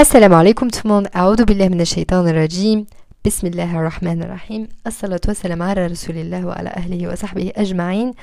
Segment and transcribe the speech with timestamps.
[0.00, 2.86] السلام عليكم تمون أعوذ بالله من الشيطان الرجيم.
[3.24, 4.68] بسم الله الرحمن الرحيم.
[4.86, 8.14] الصلاة والسلام على رسول الله وعلى أهله وصحبه أجمعين.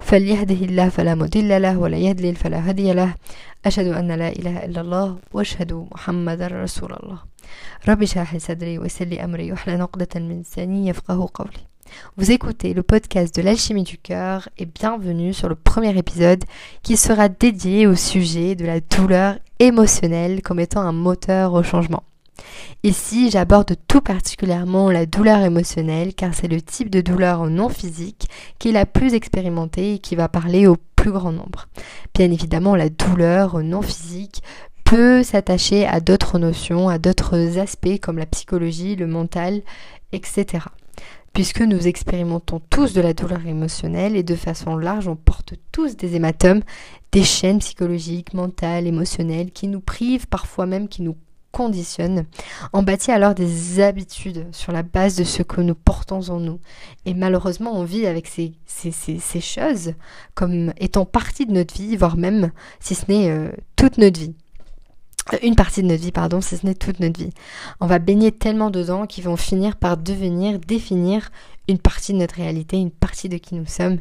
[0.00, 3.14] فليهده الله فلا مضل له ولا يهدل فلا هدي له.
[3.66, 7.18] أشهد أن لا إله إلا الله وأشهد محمدا رسول الله.
[7.88, 11.75] رب شاح صدري ويسر لي أمري واحلل نقدة من لساني يفقه قولي.
[12.16, 16.44] Vous écoutez le podcast de l'alchimie du cœur et bienvenue sur le premier épisode
[16.82, 22.04] qui sera dédié au sujet de la douleur émotionnelle comme étant un moteur au changement.
[22.82, 28.28] Ici, j'aborde tout particulièrement la douleur émotionnelle car c'est le type de douleur non physique
[28.58, 31.66] qui est la plus expérimentée et qui va parler au plus grand nombre.
[32.14, 34.42] Bien évidemment, la douleur non physique
[34.84, 39.62] peut s'attacher à d'autres notions, à d'autres aspects comme la psychologie, le mental,
[40.12, 40.60] etc
[41.36, 45.94] puisque nous expérimentons tous de la douleur émotionnelle et de façon large, on porte tous
[45.94, 46.62] des hématomes,
[47.12, 51.14] des chaînes psychologiques, mentales, émotionnelles qui nous privent, parfois même qui nous
[51.52, 52.24] conditionnent.
[52.72, 56.58] On bâtit alors des habitudes sur la base de ce que nous portons en nous.
[57.04, 58.54] Et malheureusement, on vit avec ces,
[59.42, 59.92] choses
[60.34, 64.34] comme étant partie de notre vie, voire même, si ce n'est euh, toute notre vie
[65.42, 67.32] une partie de notre vie, pardon, si ce n'est toute notre vie.
[67.80, 71.30] On va baigner tellement dedans qu'ils vont finir par devenir, définir
[71.68, 73.98] une partie de notre réalité, une partie de qui nous sommes,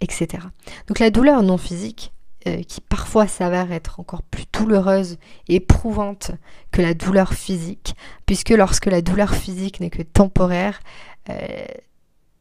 [0.00, 0.44] etc.
[0.88, 2.12] Donc la douleur non physique,
[2.46, 6.30] euh, qui parfois s'avère être encore plus douloureuse et éprouvante
[6.70, 7.94] que la douleur physique,
[8.26, 10.78] puisque lorsque la douleur physique n'est que temporaire,
[11.30, 11.64] euh,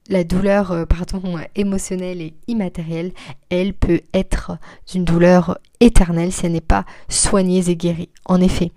[0.10, 3.12] la douleur euh, pardon, émotionnelle et immatérielle,
[3.50, 4.58] elle peut être
[4.94, 8.10] une douleur éternelle si elle n'est pas soignée et guérie.
[8.26, 8.72] En effet,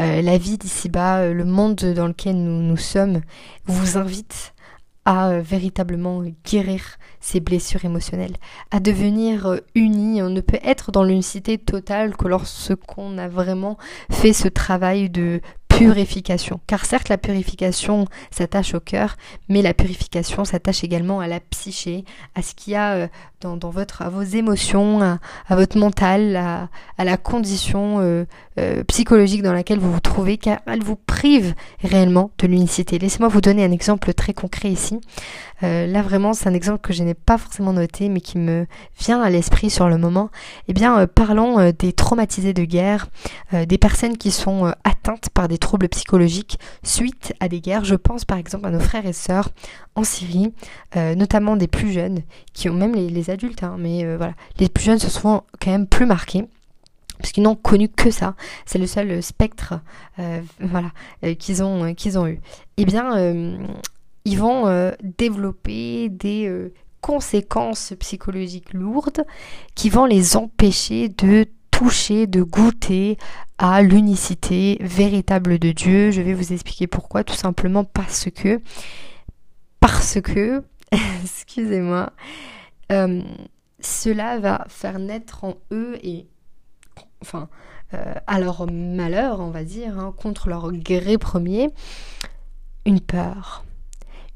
[0.00, 3.20] euh, la vie d'ici-bas, euh, le monde dans lequel nous, nous sommes,
[3.66, 4.52] vous invite
[5.06, 8.36] à véritablement guérir ces blessures émotionnelles,
[8.70, 10.22] à devenir unis.
[10.22, 13.76] On ne peut être dans l'unicité totale que lorsqu'on a vraiment
[14.10, 15.42] fait ce travail de
[15.78, 16.60] purification.
[16.66, 19.16] Car certes, la purification s'attache au cœur,
[19.48, 23.08] mais la purification s'attache également à la psyché, à ce qu'il y a euh,
[23.40, 25.18] dans, votre, à vos émotions, à,
[25.50, 28.24] votre mental, à, la condition euh,
[28.58, 32.98] euh, psychologique dans laquelle vous vous trouvez, car elle vous prive réellement de l'unicité.
[32.98, 35.00] Laissez-moi vous donner un exemple très concret ici.
[35.62, 38.66] là vraiment, c'est un exemple que je n'ai pas forcément noté, mais qui me
[38.98, 40.30] vient à l'esprit sur le moment.
[40.68, 43.06] Eh bien, parlons des traumatisés de guerre,
[43.52, 47.84] des personnes qui sont atteintes par des troubles psychologiques suite à des guerres.
[47.84, 49.50] Je pense par exemple à nos frères et sœurs
[49.94, 50.52] en Syrie,
[50.96, 52.20] euh, notamment des plus jeunes,
[52.52, 55.70] qui ont même les, adultes, hein, mais euh, voilà, les plus jeunes sont souvent quand
[55.70, 56.46] même plus marqués
[57.18, 58.34] parce qu'ils n'ont connu que ça.
[58.66, 59.74] C'est le seul spectre
[60.18, 60.90] euh, voilà,
[61.36, 62.40] qu'ils ont, qu'ils ont eu.
[62.76, 63.16] Eh bien,
[64.24, 66.70] ils vont développer des
[67.00, 69.24] conséquences psychologiques lourdes
[69.74, 73.18] qui vont les empêcher de toucher, de goûter
[73.58, 76.10] à l'unicité véritable de Dieu.
[76.12, 78.60] Je vais vous expliquer pourquoi, tout simplement parce que,
[79.80, 80.62] parce que,
[81.22, 82.12] excusez-moi,
[82.92, 83.22] euh,
[83.80, 86.26] cela va faire naître en eux et,
[87.26, 87.48] enfin,
[87.94, 91.70] euh, à leur malheur, on va dire, hein, contre leur gré premier,
[92.86, 93.64] une peur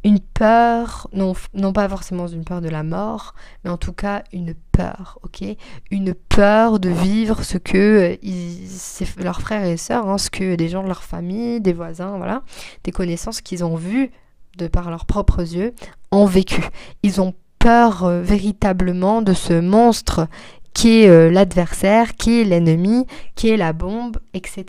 [0.04, 3.34] une peur, non, non pas forcément une peur de la mort,
[3.64, 5.44] mais en tout cas une peur, ok?
[5.90, 10.68] Une peur de vivre ce que euh, leurs frères et sœurs, hein, ce que des
[10.68, 12.42] gens de leur famille, des voisins, voilà,
[12.84, 14.10] des connaissances qu'ils ont vues
[14.56, 15.74] de par leurs propres yeux,
[16.12, 16.62] ont vécu.
[17.02, 20.28] Ils ont peur euh, véritablement de ce monstre
[20.74, 24.66] qui est euh, l'adversaire, qui est l'ennemi, qui est la bombe, etc.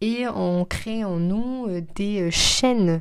[0.00, 3.00] Et on crée en nous des chaînes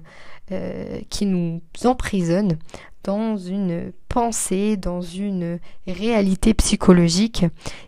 [0.52, 2.58] euh, qui nous emprisonne
[3.04, 7.46] dans une pensée, dans une réalité psychologique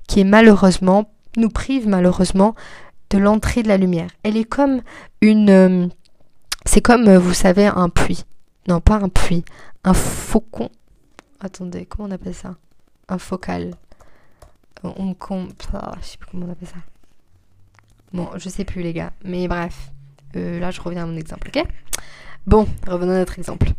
[0.08, 2.56] qui est malheureusement, nous prive malheureusement
[3.10, 4.10] de l'entrée de la lumière.
[4.24, 4.82] Elle est comme
[5.20, 5.50] une...
[5.50, 5.88] Euh,
[6.66, 8.24] c'est comme, euh, vous savez, un puits.
[8.70, 9.44] Non, pas un puits,
[9.84, 10.70] un faucon.
[11.42, 12.56] Attendez, comment on appelle ça?
[13.10, 13.76] Un focal.
[14.84, 15.16] On,
[15.74, 16.76] ah, je sais plus comment on appelle ça.
[18.12, 19.92] Bon, je sais plus les gars, mais bref.
[20.34, 21.64] là, je reviens à mon exemple, ok?
[22.46, 23.70] Bon, revenons à notre exemple.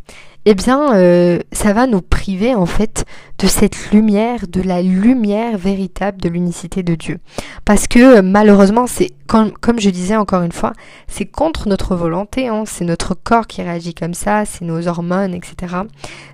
[0.45, 3.05] Eh bien, euh, ça va nous priver en fait
[3.39, 7.19] de cette lumière, de la lumière véritable de l'unicité de Dieu.
[7.65, 10.73] Parce que malheureusement, c'est comme, comme, je disais encore une fois,
[11.07, 12.63] c'est contre notre volonté, hein.
[12.65, 15.75] c'est notre corps qui réagit comme ça, c'est nos hormones, etc.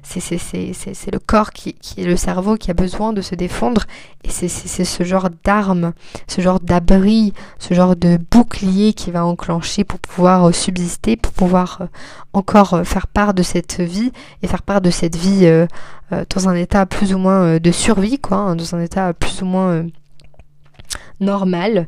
[0.03, 3.86] C'est le corps qui, qui est le cerveau qui a besoin de se défendre
[4.24, 5.94] et c'est ce genre d'arme,
[6.27, 11.33] ce genre d'abri, ce genre de bouclier qui va enclencher pour pouvoir euh, subsister, pour
[11.33, 11.86] pouvoir euh,
[12.33, 14.12] encore euh, faire part de cette vie
[14.44, 15.50] et faire part de cette vie
[16.11, 19.45] dans un état plus ou moins de survie, quoi, hein, dans un état plus ou
[19.45, 19.85] moins
[21.19, 21.87] normal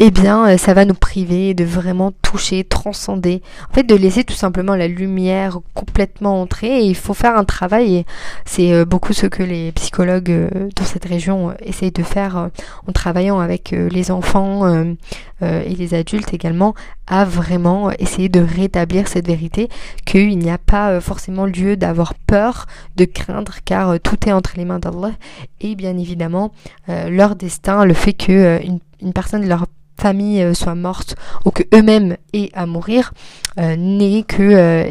[0.00, 3.42] eh bien, euh, ça va nous priver de vraiment toucher, transcender.
[3.70, 6.80] En fait, de laisser tout simplement la lumière complètement entrer.
[6.80, 7.94] Il faut faire un travail.
[7.94, 8.06] Et
[8.44, 12.50] c'est euh, beaucoup ce que les psychologues euh, dans cette région essayent de faire
[12.88, 14.94] en travaillant avec les enfants
[15.42, 16.74] et les adultes également,
[17.06, 19.68] à vraiment essayer de rétablir cette vérité
[20.04, 24.64] qu'il n'y a pas forcément lieu d'avoir peur, de craindre, car tout est entre les
[24.64, 25.12] mains d'Allah.
[25.60, 26.52] Et bien évidemment,
[26.88, 29.66] leur destin, le fait que une, personne leur
[29.98, 33.12] famille euh, soit morte ou que eux-mêmes aient à mourir
[33.58, 34.90] euh, n'est que euh,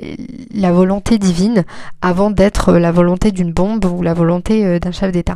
[0.53, 1.65] la volonté divine
[2.01, 5.35] avant d'être la volonté d'une bombe ou la volonté d'un chef d'État.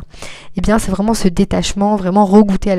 [0.56, 2.76] Eh bien, c'est vraiment ce détachement, vraiment regoûter à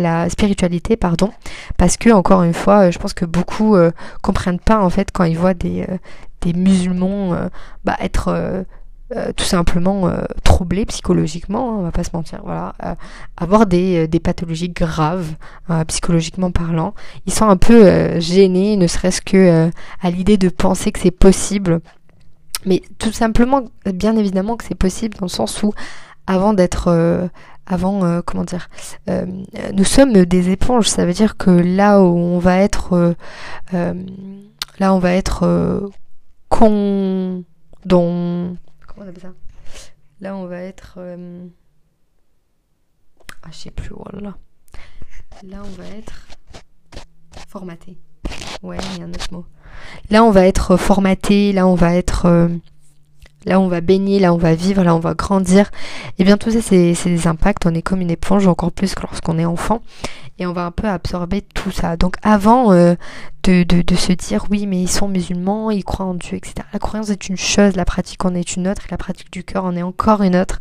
[0.00, 1.30] la, spiritualité, pardon,
[1.76, 3.76] parce que encore une fois, je pense que beaucoup
[4.22, 5.86] comprennent pas en fait quand ils voient des
[6.42, 7.36] des musulmans
[7.84, 8.64] bah, être
[9.14, 12.96] euh, tout simplement euh, troublés psychologiquement, hein, on va pas se mentir, voilà, euh,
[13.36, 15.36] avoir des, des, pathologies graves
[15.86, 16.92] psychologiquement parlant.
[17.24, 19.70] Ils sont un peu gênés, ne serait-ce que
[20.02, 21.80] à l'idée de penser que c'est possible,
[22.64, 25.72] mais tout simplement, bien évidemment que c'est possible dans le sens où
[26.26, 27.30] avant d'être
[27.66, 28.68] avant, comment dire,
[29.72, 30.88] nous sommes des éponges.
[30.88, 33.14] Ça veut dire que là où on va être,
[33.72, 35.90] là on va être
[36.48, 37.44] con,
[38.96, 39.32] dont on appelle ça
[40.20, 40.94] Là, on va être.
[40.96, 41.46] Euh,
[43.42, 44.36] ah, je sais plus, oh là.
[45.42, 46.26] Là, on va être
[47.48, 47.98] formaté.
[48.62, 49.44] Ouais, il y a un autre mot.
[50.10, 52.48] Là, on va être formaté, là, on va être.
[53.46, 55.70] Euh, là, on va baigner, là, on va vivre, là, on va grandir.
[56.18, 57.66] Et bien, tout ça, c'est des impacts.
[57.66, 59.82] On est comme une éponge, encore plus que lorsqu'on est enfant
[60.38, 61.96] et on va un peu absorber tout ça.
[61.96, 62.94] Donc avant euh,
[63.44, 66.54] de, de, se dire oui mais ils sont musulmans, ils croient en Dieu, etc.
[66.72, 69.44] La croyance est une chose, la pratique en est une autre, et la pratique du
[69.44, 70.60] cœur en est encore une autre.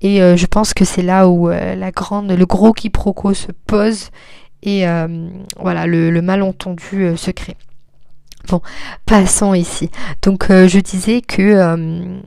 [0.00, 3.52] Et euh, je pense que c'est là où euh, la grande, le gros quiproquo se
[3.66, 4.10] pose
[4.62, 4.84] et
[5.58, 7.56] voilà le, le malentendu se crée.
[8.50, 8.60] Bon,
[9.06, 9.90] passons ici.
[10.22, 12.20] Donc je disais que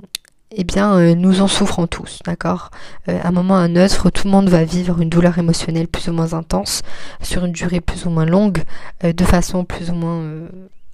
[0.56, 2.70] eh bien, euh, nous en souffrons tous, d'accord?
[3.10, 5.88] Euh, À un moment à un autre, tout le monde va vivre une douleur émotionnelle
[5.88, 6.84] plus ou moins intense,
[7.22, 8.64] sur une durée plus ou moins longue,
[9.04, 10.22] euh, de façon plus ou moins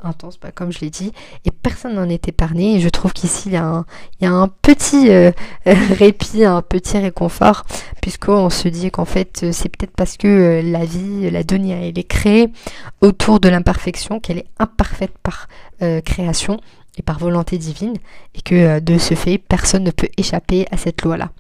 [0.02, 1.12] intense, bah, comme je l'ai dit,
[1.46, 2.76] et personne n'en est épargné.
[2.76, 5.10] Et je trouve qu'ici, il y, a un, petit
[5.66, 7.66] répit, un petit réconfort,
[8.02, 12.04] puisqu'on se dit qu'en fait, c'est peut-être parce que la vie, la dunya, elle est
[12.04, 12.50] créée
[13.02, 15.48] autour de l'imperfection, qu'elle est imparfaite par
[16.06, 16.60] création,
[17.02, 17.96] par volonté divine
[18.36, 21.32] et que euh, de ce fait personne ne peut échapper à cette loi-là.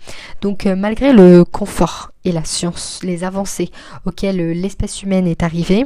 [0.41, 3.71] Donc euh, malgré le confort et la science, les avancées
[4.05, 5.85] auxquelles euh, l'espèce humaine est arrivée,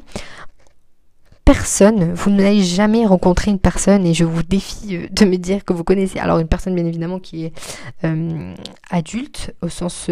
[1.46, 5.74] personne, vous n'avez jamais rencontré une personne et je vous défie de me dire que
[5.74, 7.54] vous connaissez, alors une personne bien évidemment qui est
[8.90, 10.10] adulte au sens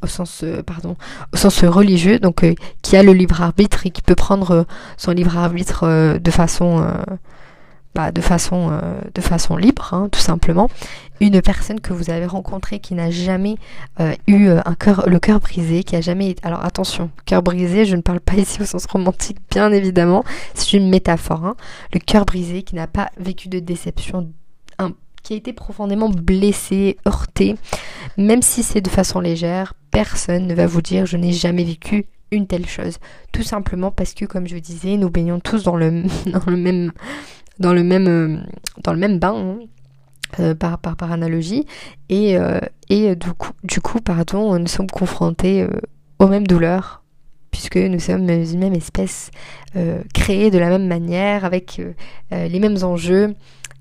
[0.00, 0.96] au sens pardon
[1.32, 2.44] au sens religieux donc
[2.82, 6.86] qui a le libre arbitre et qui peut prendre son libre arbitre de façon
[8.12, 10.70] de, façon, euh, de façon libre, hein, tout simplement.
[11.20, 13.56] Une personne que vous avez rencontrée qui n'a jamais
[14.00, 14.60] euh, eu euh,
[15.06, 16.46] le cœur brisé, qui a jamais été...
[16.46, 20.24] Alors attention, cœur brisé, je ne parle pas ici au sens romantique, bien évidemment,
[20.54, 21.44] c'est une métaphore.
[21.44, 21.56] Hein.
[21.92, 24.28] Le cœur brisé qui n'a pas vécu de déception,
[25.24, 27.56] qui a été profondément blessé, heurté,
[28.16, 32.06] même si c'est de façon légère, personne ne va vous dire je n'ai jamais vécu
[32.30, 32.98] une telle chose.
[33.32, 36.04] Tout simplement parce que, comme je disais, nous baignons tous dans le
[36.46, 36.92] même
[37.58, 38.36] dans le même, euh,
[38.82, 39.34] dans le même bain.
[39.34, 39.58] Hein,
[40.40, 41.64] euh, par, par, par, analogie
[42.10, 42.60] et, euh,
[42.90, 45.66] et du, coup, du coup pardon nous sommes confrontés
[46.18, 47.02] aux mêmes douleurs
[47.50, 49.30] puisque nous sommes une même espèce
[50.12, 51.80] créée de la même manière avec
[52.30, 53.34] les mêmes enjeux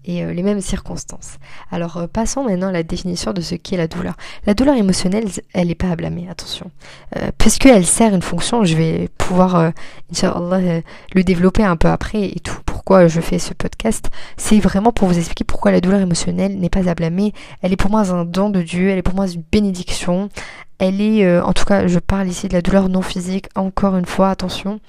[0.05, 1.35] et les mêmes circonstances.
[1.69, 4.15] Alors passons maintenant à la définition de ce qu'est la douleur.
[4.45, 6.71] La douleur émotionnelle, elle n'est pas à blâmer, attention.
[7.37, 9.73] Puisqu'elle sert une fonction, je vais pouvoir,
[10.13, 10.81] Inch'Allah,
[11.13, 12.61] le développer un peu après et tout
[13.07, 16.89] je fais ce podcast, c'est vraiment pour vous expliquer pourquoi la douleur émotionnelle n'est pas
[16.89, 17.33] à blâmer.
[17.61, 20.29] Elle est pour moi un don de Dieu, elle est pour moi une bénédiction.
[20.79, 23.97] Elle est, euh, en tout cas, je parle ici de la douleur non physique, encore
[23.97, 24.79] une fois, attention.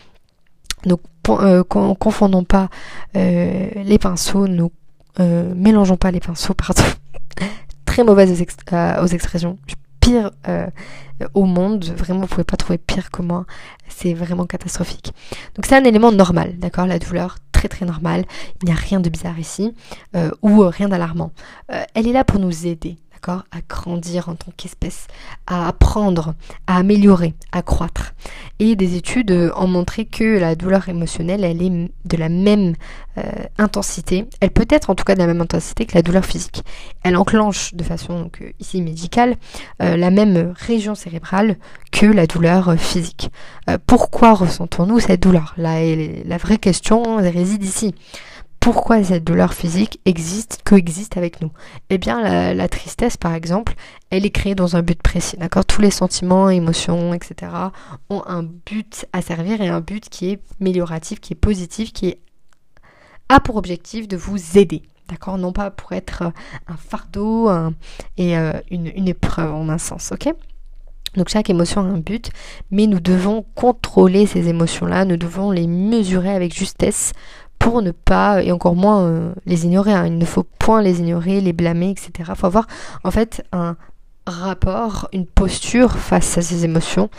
[0.85, 2.69] Donc, euh, confondons pas
[3.17, 4.71] euh, les pinceaux, nous
[5.19, 6.83] mélangeons pas les pinceaux, pardon.
[7.85, 9.59] Très mauvaise aux, aux expressions
[10.01, 10.31] pire
[11.35, 11.85] au monde.
[11.85, 13.45] Vraiment, vous pouvez pas trouver pire que moi.
[13.89, 15.13] C'est vraiment catastrophique.
[15.57, 18.25] Donc c'est un élément normal, d'accord La douleur, très très normal.
[18.63, 19.75] Il n'y a rien de bizarre ici
[20.15, 21.33] euh, ou euh, rien d'alarmant.
[21.73, 25.07] Euh, elle est là pour nous aider, à grandir en tant qu'espèce,
[25.47, 26.35] à apprendre,
[26.67, 28.15] à améliorer, à croître.
[28.59, 32.75] Et des études ont montré que la douleur émotionnelle, elle est de la même
[33.19, 33.23] euh,
[33.59, 36.63] intensité, elle peut être en tout cas de la même intensité que la douleur physique.
[37.03, 39.37] Elle enclenche de façon donc, euh, ici médicale
[39.83, 41.57] euh, la même région cérébrale
[41.91, 43.31] que la douleur physique.
[43.87, 45.55] pourquoi ressentons-nous cette douleur?
[45.57, 47.95] La vraie question réside ici
[48.61, 51.51] pourquoi cette douleur physique existe, coexiste avec nous.
[51.91, 53.75] Eh bien, la, tristesse, par exemple,
[54.11, 55.65] elle est créée dans un but précis, d'accord?
[55.65, 57.53] Tous les sentiments, émotions, etc.
[58.11, 62.17] ont un but à servir et un but qui est amélioratif, qui est positif, qui
[63.29, 65.39] a pour objectif de vous aider, d'accord?
[65.39, 66.25] Non pas pour être
[66.67, 67.51] un fardeau
[68.17, 70.35] et euh, une, une épreuve en un sens, ok?
[71.17, 72.31] Donc chaque émotion a un but,
[72.71, 77.13] mais nous devons contrôler ces émotions-là, nous devons les mesurer avec justesse
[77.59, 80.07] pour ne pas, et encore moins euh, les ignorer, hein.
[80.07, 82.11] il ne faut point les ignorer, les blâmer, etc.
[82.29, 82.67] Il faut avoir
[83.05, 83.77] en fait un
[84.27, 87.11] rapport, une posture face à ces émotions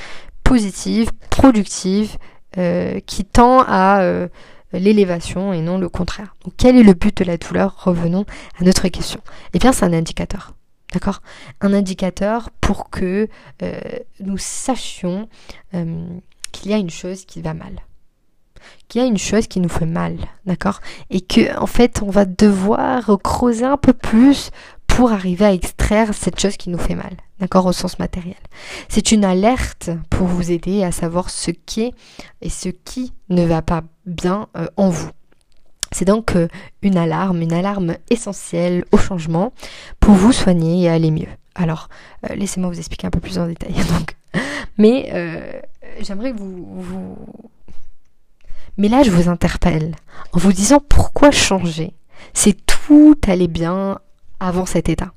[0.43, 2.17] positives, productives,
[2.57, 4.27] euh, qui tend à euh,
[4.73, 6.35] l'élévation et non le contraire.
[6.43, 7.83] Donc quel est le but de la douleur?
[7.83, 8.25] Revenons
[8.59, 9.21] à notre question.
[9.53, 10.53] Eh bien c'est un indicateur.
[10.93, 11.21] D'accord?
[11.61, 13.27] Un indicateur pour que
[14.19, 15.29] nous sachions
[15.71, 17.83] qu'il y a une chose qui va mal
[18.87, 20.81] qu'il y a une chose qui nous fait mal, d'accord?
[21.09, 24.51] Et que en fait, on va devoir creuser un peu plus
[24.99, 28.35] pour arriver à extraire cette chose qui nous fait mal, d'accord, au sens matériel.
[28.89, 31.93] C'est une alerte pour vous aider à savoir ce qui est
[32.41, 35.09] et ce qui ne va pas bien euh, en vous.
[35.93, 36.49] C'est donc euh,
[36.81, 39.53] une alarme, une alarme essentielle au changement
[40.01, 41.29] pour vous soigner et aller mieux.
[41.55, 41.87] Alors,
[42.29, 43.73] euh, laissez-moi vous expliquer un peu plus en détail.
[43.97, 44.17] Donc,
[44.77, 45.61] mais
[46.01, 47.17] j'aimerais vous, vous
[48.79, 49.93] mais là, je vous interpelle
[50.31, 51.91] en vous disant pourquoi changer
[52.33, 53.99] Si tout allait bien
[54.39, 55.11] avant cet état.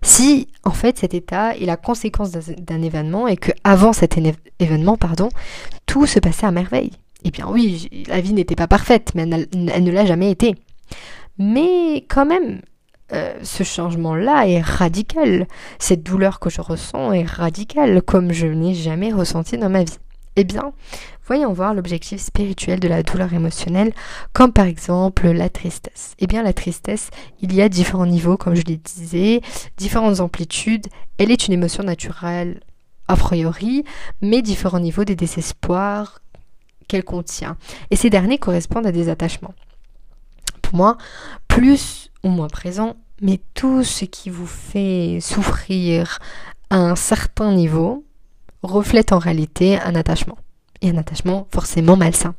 [0.00, 4.16] Si en fait cet état est la conséquence d'un événement et que avant cet
[4.60, 5.28] événement, pardon,
[5.86, 6.92] tout se passait à merveille.
[7.24, 10.54] Eh bien oui, la vie n'était pas parfaite, mais elle, ne l'a jamais été.
[11.36, 12.60] Mais quand même,
[13.12, 15.48] euh, ce changement-là est radical.
[15.80, 19.98] Cette douleur que je ressens est radicale, comme je n'ai jamais ressenti dans ma vie.
[20.36, 20.72] Eh bien,
[21.26, 23.92] voyons voir l'objectif spirituel de la douleur émotionnelle,
[24.32, 26.14] comme par exemple la tristesse.
[26.18, 27.10] Eh bien, la tristesse,
[27.40, 29.40] il y a différents niveaux, comme je l'ai disais,
[29.76, 30.86] différentes amplitudes.
[31.18, 32.60] Elle est une émotion naturelle
[33.06, 33.84] a priori,
[34.22, 36.20] mais différents niveaux des désespoirs
[36.88, 37.56] qu'elle contient.
[37.90, 39.54] Et ces derniers correspondent à des attachements.
[40.62, 40.98] Pour moi,
[41.46, 46.18] plus ou moins présent, mais tout ce qui vous fait souffrir
[46.70, 48.04] à un certain niveau,
[48.66, 50.38] reflète en réalité un attachement.
[50.80, 52.34] Et un attachement forcément malsain.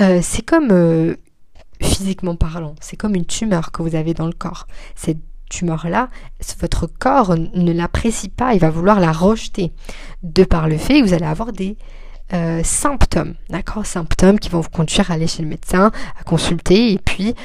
[0.00, 1.16] Euh, c'est comme, euh,
[1.80, 4.66] physiquement parlant, c'est comme une tumeur que vous avez dans le corps.
[4.94, 6.10] Cette tumeur-là,
[6.60, 9.72] votre corps ne l'apprécie pas, il va vouloir la rejeter.
[10.22, 11.76] De par le fait vous allez avoir des
[12.32, 16.92] euh, symptômes, d'accord Symptômes qui vont vous conduire à aller chez le médecin, à consulter,
[16.92, 17.36] et puis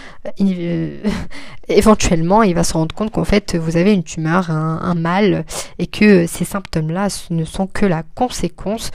[0.42, 1.04] euh,
[1.68, 5.46] éventuellement il va se rendre compte qu'en fait vous avez une tumeur, un, mal,
[5.78, 8.90] et que ces symptômes-là ne sont que la conséquence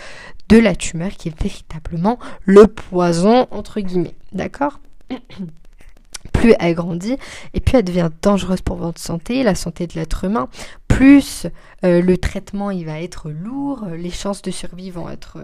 [0.49, 4.81] de la tumeur qui est véritablement le poison, entre guillemets, d'accord
[6.33, 7.16] plus elle grandit
[7.55, 10.49] et plus elle devient dangereuse pour votre santé, la santé de l'être humain,
[10.88, 11.47] plus
[11.85, 15.38] euh, le traitement il va être lourd, les chances de survie vont être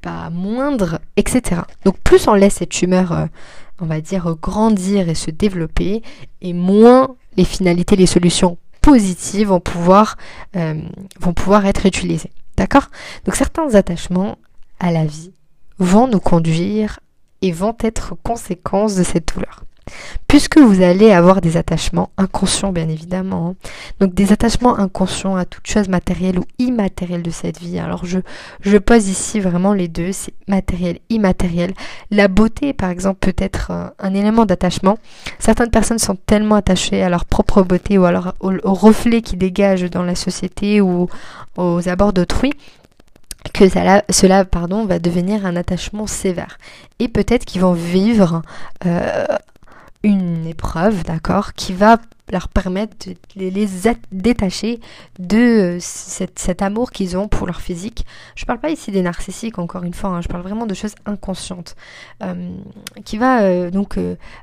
[0.00, 1.62] pas moindre, etc.
[1.84, 3.26] Donc plus on laisse cette tumeur, euh,
[3.80, 6.02] on va dire, grandir et se développer,
[6.40, 10.16] et moins les finalités, les solutions positives vont pouvoir,
[10.56, 10.80] euh,
[11.20, 12.32] vont pouvoir être utilisées.
[12.56, 12.88] D'accord?
[13.24, 14.38] Donc certains attachements
[14.80, 15.32] à la vie
[15.78, 17.00] vont nous conduire
[17.40, 19.64] et vont être conséquences de cette douleur
[20.28, 23.48] puisque vous allez avoir des attachements inconscients bien évidemment.
[23.50, 23.68] Hein.
[24.00, 27.78] Donc des attachements inconscients à toute chose matérielle ou immatérielle de cette vie.
[27.78, 31.72] Alors je, pose ici vraiment les deux, c'est matériel, immatériel.
[32.10, 34.98] La beauté par exemple peut être un, un élément d'attachement.
[35.38, 39.36] Certaines personnes sont tellement attachées à leur propre beauté ou alors au, au reflet qui
[39.36, 41.08] dégage dans la société ou
[41.56, 42.52] aux abords d'autrui
[43.52, 46.58] que cela, cela pardon, va devenir un attachement sévère.
[46.98, 48.42] Et peut-être qu'ils vont vivre
[48.86, 49.26] euh,
[50.02, 51.98] une épreuve, d'accord, qui va
[52.32, 53.68] leur permettre de les,
[54.10, 54.80] détacher
[55.18, 58.06] de euh, cet, amour qu'ils ont pour leur physique.
[58.34, 60.94] Je parle pas ici des narcissiques, encore une fois, hein, je parle vraiment de choses
[61.04, 61.76] inconscientes,
[62.22, 62.50] euh,
[63.04, 63.98] qui va euh, donc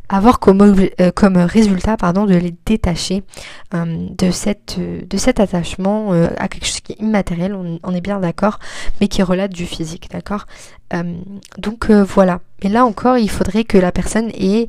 [0.08, 0.75] avoir comme,
[1.15, 3.24] comme résultat pardon, de les détacher
[3.74, 8.19] de, cette, de cet attachement à quelque chose qui est immatériel, on, on est bien
[8.19, 8.60] d'accord,
[9.01, 10.46] mais qui relate du physique, d'accord?
[11.58, 12.41] Donc voilà.
[12.62, 14.67] Et là encore, il faudrait que la personne ait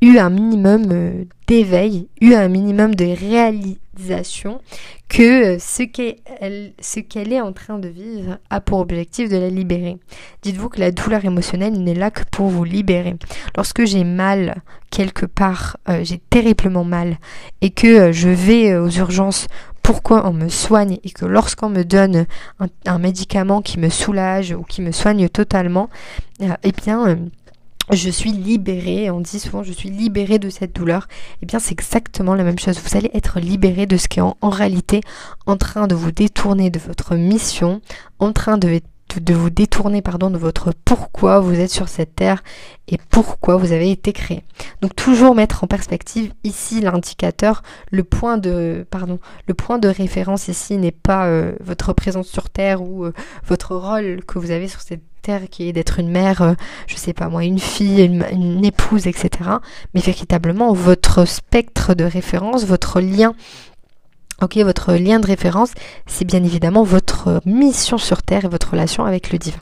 [0.00, 4.60] eu un minimum d'éveil, eu un minimum de réalisation
[5.08, 9.48] que ce qu'elle, ce qu'elle est en train de vivre a pour objectif de la
[9.48, 9.98] libérer.
[10.42, 13.14] Dites-vous que la douleur émotionnelle n'est là que pour vous libérer.
[13.56, 14.56] Lorsque j'ai mal
[14.90, 17.18] quelque part, euh, j'ai terriblement mal,
[17.60, 19.46] et que euh, je vais euh, aux urgences
[19.82, 22.26] pourquoi on me soigne et que lorsqu'on me donne
[22.86, 25.88] un, médicament qui me soulage ou qui me soigne totalement,
[26.40, 27.16] eh bien
[27.92, 31.06] je suis libérée, on dit souvent je suis libérée de cette douleur,
[31.42, 32.80] eh bien c'est exactement la même chose.
[32.80, 35.00] Vous allez être libéré de ce qui est en, réalité
[35.46, 37.80] en train de vous détourner de votre mission,
[38.18, 38.80] en train de,
[39.20, 42.42] de vous détourner pardon, de votre pourquoi vous êtes sur cette terre
[42.88, 44.44] et pourquoi vous avez été créé.
[44.82, 50.48] Donc toujours mettre en perspective ici l'indicateur, le point de pardon, le point de référence
[50.48, 53.12] ici n'est pas euh, votre présence sur terre ou euh,
[53.46, 55.02] votre rôle que vous avez sur cette
[55.50, 56.54] qui est d'être une mère, euh,
[56.86, 59.50] je sais pas moi, une fille, une, épouse, etc.
[59.94, 63.34] Mais véritablement votre spectre de référence, votre lien
[64.42, 65.70] Ok, votre lien de référence,
[66.06, 69.60] c'est bien évidemment votre mission sur Terre et votre relation avec le divin.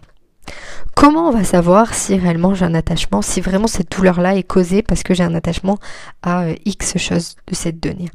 [0.94, 4.82] Comment on va savoir si réellement j'ai un attachement, si vraiment cette douleur-là est causée
[4.82, 5.78] parce que j'ai un attachement
[6.22, 8.08] à euh, X chose de cette donnée?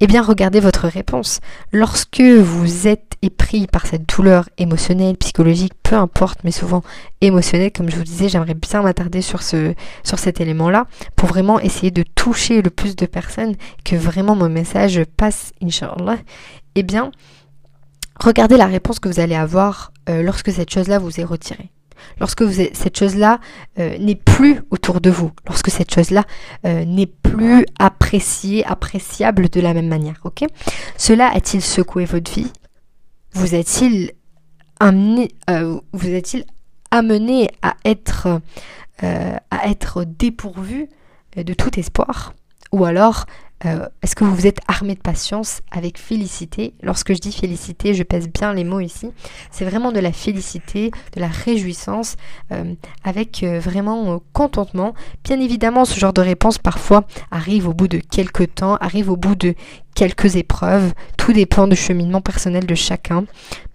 [0.00, 1.40] Eh bien, regardez votre réponse.
[1.72, 6.82] Lorsque vous êtes épris par cette douleur émotionnelle, psychologique, peu importe, mais souvent
[7.20, 9.74] émotionnelle, comme je vous disais, j'aimerais bien m'attarder sur, ce,
[10.04, 14.50] sur cet élément-là pour vraiment essayer de toucher le plus de personnes, que vraiment mon
[14.50, 16.18] message passe, Inch'Allah.
[16.74, 17.10] Eh bien,
[18.20, 21.70] regardez la réponse que vous allez avoir euh, lorsque cette chose-là vous est retirée
[22.20, 23.40] lorsque cette chose-là
[23.78, 26.24] euh, n'est plus autour de vous, lorsque cette chose-là
[26.64, 30.44] euh, n'est plus appréciée, appréciable de la même manière, ok?
[30.96, 32.52] Cela a-t-il secoué votre vie?
[33.32, 34.12] Vous a-t-il
[34.80, 36.44] amené, euh, vous a-t-il
[36.90, 38.40] amené à être,
[39.00, 40.88] à être dépourvu
[41.36, 42.32] de tout espoir?
[42.72, 43.26] Ou alors
[43.64, 47.94] euh, est-ce que vous vous êtes armé de patience avec félicité Lorsque je dis félicité,
[47.94, 49.10] je pèse bien les mots ici.
[49.50, 52.16] C'est vraiment de la félicité, de la réjouissance,
[52.52, 54.94] euh, avec euh, vraiment contentement.
[55.24, 59.16] Bien évidemment, ce genre de réponse parfois arrive au bout de quelques temps, arrive au
[59.16, 59.54] bout de
[59.96, 60.92] quelques épreuves.
[61.16, 63.24] Tout dépend du cheminement personnel de chacun.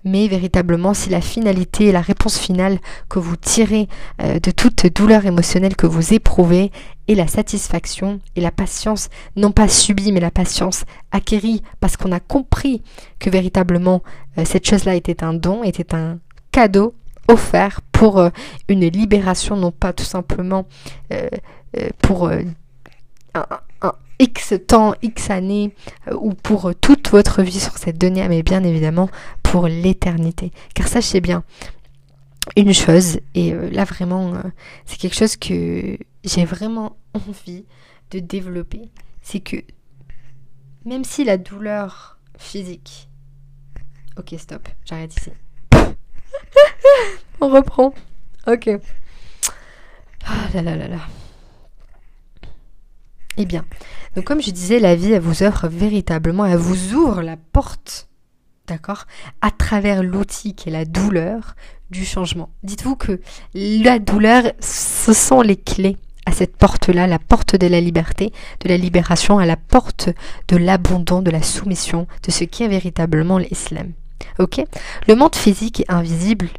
[0.06, 3.88] Mais véritablement, si la finalité et la réponse finale que vous tirez
[4.18, 6.72] de toute douleur émotionnelle que vous éprouvez
[7.12, 12.14] et la satisfaction et la patience, non pas subie, mais la patience acquérie parce qu'on
[12.14, 12.84] a compris
[13.20, 14.02] que véritablement
[14.38, 16.20] euh, cette chose-là était un don, était un
[16.54, 16.94] cadeau
[17.28, 18.30] offert pour euh,
[18.70, 20.66] une libération, non pas tout simplement
[21.12, 21.28] euh,
[22.02, 25.74] pour un, X temps, X années,
[26.14, 29.10] ou pour toute votre vie sur cette donnée, mais bien évidemment
[29.42, 30.52] pour l'éternité.
[30.76, 31.44] Car sachez bien,
[32.56, 34.34] une chose, et là vraiment,
[34.86, 37.66] c'est quelque chose que j'ai vraiment envie
[38.12, 38.92] de développer,
[39.24, 39.58] c'est que
[40.86, 43.10] même si la douleur physique...
[44.18, 45.32] Ok, stop, j'arrête ici.
[47.42, 47.92] On reprend.
[48.46, 48.70] Ok.
[50.26, 51.00] Ah là là là là.
[53.38, 53.66] Eh bien,
[54.16, 58.10] donc comme je disais, la vie, elle vous offre véritablement, elle vous ouvre la porte,
[58.68, 59.06] d'accord,
[59.42, 61.56] à travers l'outil qui est la douleur
[61.90, 62.50] du changement.
[62.64, 63.22] Dites-vous que
[63.54, 68.70] la douleur, ce sont les clés à cette porte-là, la porte de la liberté, de
[68.70, 70.10] la libération, à la porte
[70.48, 73.94] de l'abandon, de la soumission, de ce qui est véritablement l'islam.
[74.40, 74.62] Ok?
[75.08, 76.50] Le monde physique et invisible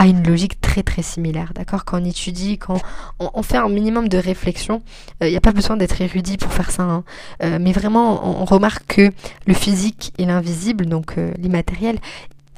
[0.00, 1.84] a une logique très très similaire, d'accord?
[1.84, 2.80] Quand on étudie, quand
[3.18, 4.82] on, fait un minimum de réflexion,
[5.20, 7.04] il euh, n'y a pas besoin d'être érudit pour faire ça, hein.
[7.42, 9.10] euh, mais vraiment on, remarque que
[9.46, 11.98] le physique et l'invisible, donc euh, l'immatériel,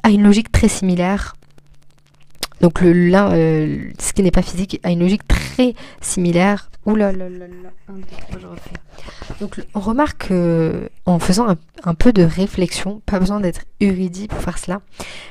[0.03, 1.35] a une logique très similaire
[2.61, 3.11] donc le
[3.99, 6.69] ce qui n'est pas physique, a une logique très similaire.
[6.85, 7.95] Ouh là là là là,
[8.37, 8.75] je refais.
[9.39, 10.33] Donc on remarque
[11.05, 11.47] en faisant
[11.83, 14.81] un, peu de réflexion, pas besoin d'être érudit pour faire cela,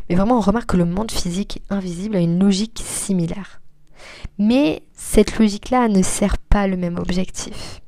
[0.09, 3.61] mais vraiment on remarque que le monde physique invisible a une logique similaire.
[4.39, 7.81] Mais cette logique-là ne sert pas le même objectif.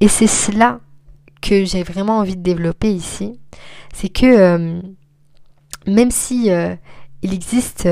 [0.00, 0.80] Et c'est cela
[1.40, 3.38] que j'ai vraiment envie de développer ici,
[3.92, 4.80] c'est que euh,
[5.86, 6.74] même si euh,
[7.22, 7.86] il existe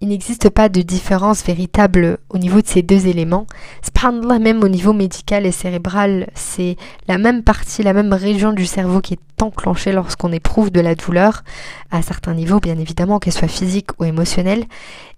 [0.00, 3.46] il n'existe pas de différence véritable au niveau de ces deux éléments.
[3.82, 8.64] Subhanallah, même au niveau médical et cérébral, c'est la même partie, la même région du
[8.64, 11.44] cerveau qui est enclenchée lorsqu'on éprouve de la douleur,
[11.90, 14.64] à certains niveaux, bien évidemment, qu'elle soit physique ou émotionnelle.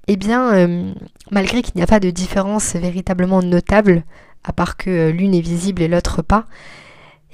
[0.08, 0.92] Eh bien, euh,
[1.30, 4.02] malgré qu'il n'y a pas de différence véritablement notable,
[4.42, 6.46] à part que euh, l'une est visible et l'autre pas,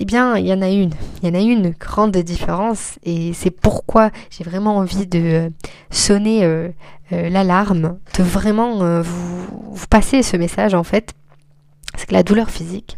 [0.00, 0.92] eh bien, il y en a une.
[1.22, 5.50] Il y en a une grande différence et c'est pourquoi j'ai vraiment envie de euh,
[5.90, 6.68] sonner euh,
[7.12, 11.14] euh, l'alarme, de vraiment vous, passer ce message en fait.
[11.96, 12.96] C'est que la douleur physique,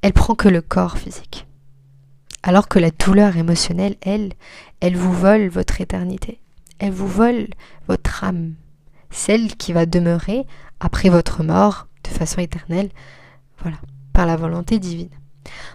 [0.00, 1.46] elle prend que le corps physique.
[2.42, 4.32] Alors que la douleur émotionnelle, elle,
[4.80, 6.40] elle vous vole votre éternité.
[6.78, 7.48] Elle vous vole
[7.86, 8.54] votre âme,
[9.10, 10.46] celle qui va demeurer
[10.80, 12.90] après votre mort de façon éternelle,
[13.60, 13.78] voilà,
[14.12, 15.10] par la volonté divine.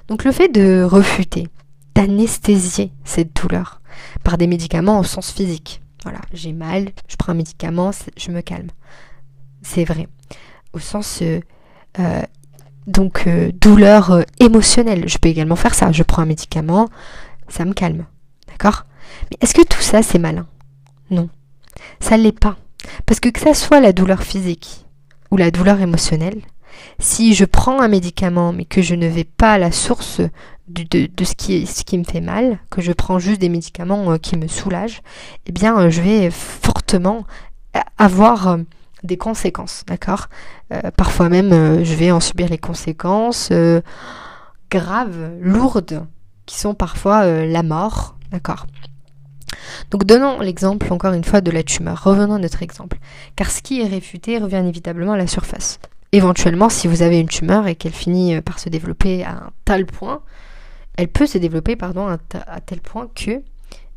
[0.07, 1.47] Donc le fait de refuter,
[1.95, 3.81] d'anesthésier cette douleur
[4.23, 5.81] par des médicaments au sens physique.
[6.03, 8.69] Voilà, j'ai mal, je prends un médicament, je me calme.
[9.61, 10.07] C'est vrai.
[10.73, 11.41] Au sens euh,
[11.99, 12.21] euh,
[12.87, 15.09] donc euh, douleur émotionnelle.
[15.09, 15.91] Je peux également faire ça.
[15.91, 16.87] Je prends un médicament,
[17.49, 18.05] ça me calme.
[18.47, 18.85] D'accord?
[19.29, 20.47] Mais est-ce que tout ça, c'est malin?
[21.09, 21.29] Non.
[21.99, 22.57] Ça ne l'est pas.
[23.05, 24.85] Parce que que ça soit la douleur physique
[25.31, 26.41] ou la douleur émotionnelle,
[26.99, 30.21] si je prends un médicament mais que je ne vais pas à la source
[30.67, 34.47] de, ce, qui, me fait mal, que je prends juste des médicaments euh, qui me
[34.47, 35.01] soulagent,
[35.47, 37.25] eh bien je vais fortement
[37.97, 38.57] avoir
[39.03, 40.27] des conséquences, d'accord?
[40.73, 43.81] Euh, Parfois même, euh, je vais en subir les conséquences euh,
[44.69, 46.05] graves, lourdes,
[46.45, 48.65] qui sont parfois la mort, d'accord?
[49.91, 52.03] Donc donnons l'exemple encore une fois de la tumeur.
[52.03, 52.97] Revenons à notre exemple.
[53.35, 55.79] Car ce qui est réfuté revient inévitablement à la surface.
[56.11, 59.85] Éventuellement, si vous avez une tumeur et qu'elle finit par se développer à un tel
[59.85, 60.21] point,
[60.97, 62.17] elle peut se développer pardon, à,
[62.47, 63.43] à tel point que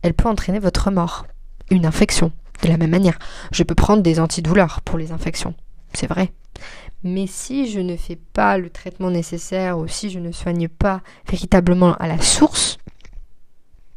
[0.02, 1.26] elle peut entraîner votre mort,
[1.70, 3.18] une infection, de la même manière,
[3.52, 5.54] je peux prendre des antidouleurs pour les infections,
[5.94, 6.32] c'est vrai.
[7.04, 11.00] Mais si je ne fais pas le traitement nécessaire ou si je ne soigne pas
[11.28, 12.78] véritablement à la source,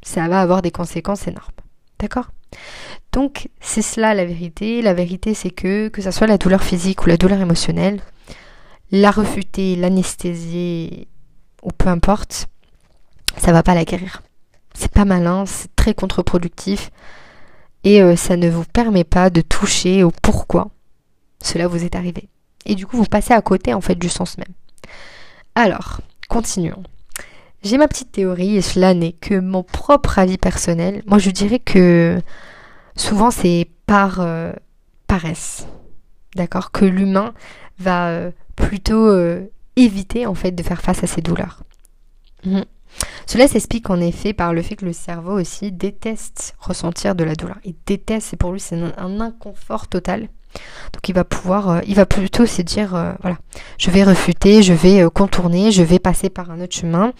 [0.02, 1.52] ça va avoir des conséquences énormes.
[2.00, 2.30] D'accord?
[3.12, 4.82] Donc c'est cela la vérité.
[4.82, 8.02] La vérité c'est que, que ce soit la douleur physique ou la douleur émotionnelle,
[8.92, 11.08] la refuter, l'anesthésier
[11.64, 12.48] ou peu importe,
[13.38, 14.22] ça va pas la guérir.
[14.74, 16.92] C'est pas malin, c'est très contre-productif
[17.84, 20.70] et euh, ça ne vous permet pas de toucher au pourquoi
[21.42, 22.30] cela vous est arrivé.
[22.66, 24.54] Et du coup, vous passez à côté en fait du sens même.
[25.54, 26.84] Alors, continuons.
[27.66, 31.02] J'ai ma petite théorie et cela n'est que mon propre avis personnel.
[31.08, 32.22] Moi, je dirais que
[32.96, 34.54] souvent c'est par euh,
[35.08, 35.68] paresse,
[36.36, 37.34] d'accord, que l'humain
[37.80, 39.12] va euh, plutôt
[39.76, 41.64] éviter en fait de faire face à ses douleurs.
[42.46, 42.66] Mhm.
[43.26, 47.36] Cela s'explique en effet par le fait que le cerveau aussi déteste ressentir de la
[47.36, 47.58] douleur.
[47.66, 50.30] Il déteste, et pour lui c'est un, inconfort total.
[50.94, 53.38] Donc il va pouvoir, euh, il va plutôt se dire, euh, voilà,
[53.78, 57.14] je vais refuter, je vais euh, contourner, je vais passer par un autre chemin,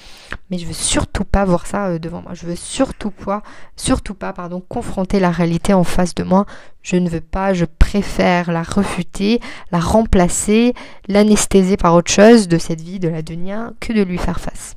[0.50, 2.34] mais je veux surtout pas voir ça devant moi.
[2.34, 3.44] Je veux surtout pas,
[3.76, 6.46] surtout pas, pardon, confronter la réalité en face de moi.
[6.82, 10.74] Je ne veux pas, je préfère la refuter, la remplacer,
[11.08, 14.76] l'anesthésier par autre chose de cette vie de la dunya que de lui faire face.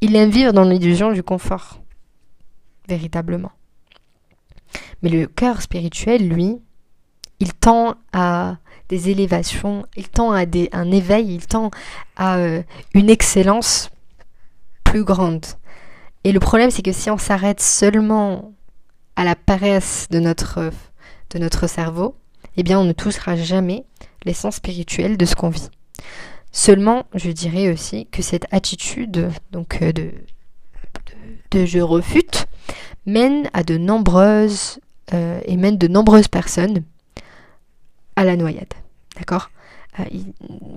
[0.00, 1.80] Il aime vivre dans l'illusion du confort,
[2.88, 3.52] véritablement.
[5.02, 6.60] Mais le cœur spirituel, lui,
[7.42, 11.72] il tend à des élévations, il tend à un éveil, il tend
[12.14, 12.62] à euh,
[12.94, 13.90] une excellence
[14.84, 15.44] plus grande.
[16.22, 18.52] Et le problème, c'est que si on s'arrête seulement
[19.16, 20.70] à la paresse de notre,
[21.30, 22.14] de notre cerveau,
[22.56, 23.84] eh bien, on ne touchera jamais
[24.24, 25.68] l'essence spirituelle de ce qu'on vit.
[26.52, 30.12] Seulement, je dirais aussi que cette attitude donc euh, de,
[31.50, 32.46] de, je refute
[33.04, 34.78] mène à de nombreuses
[35.12, 36.84] euh, et mène de nombreuses personnes
[38.16, 38.72] à la noyade.
[39.18, 39.50] D'accord?
[40.00, 40.04] Euh,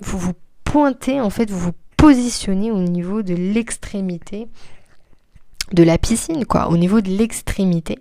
[0.01, 4.47] Vous vous pointez, en fait, vous vous positionnez au niveau de l'extrémité
[5.71, 7.99] de la piscine, quoi, au niveau de l'extrémité.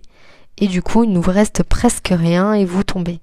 [0.57, 3.19] Et du coup, il ne vous reste presque rien et vous tombez.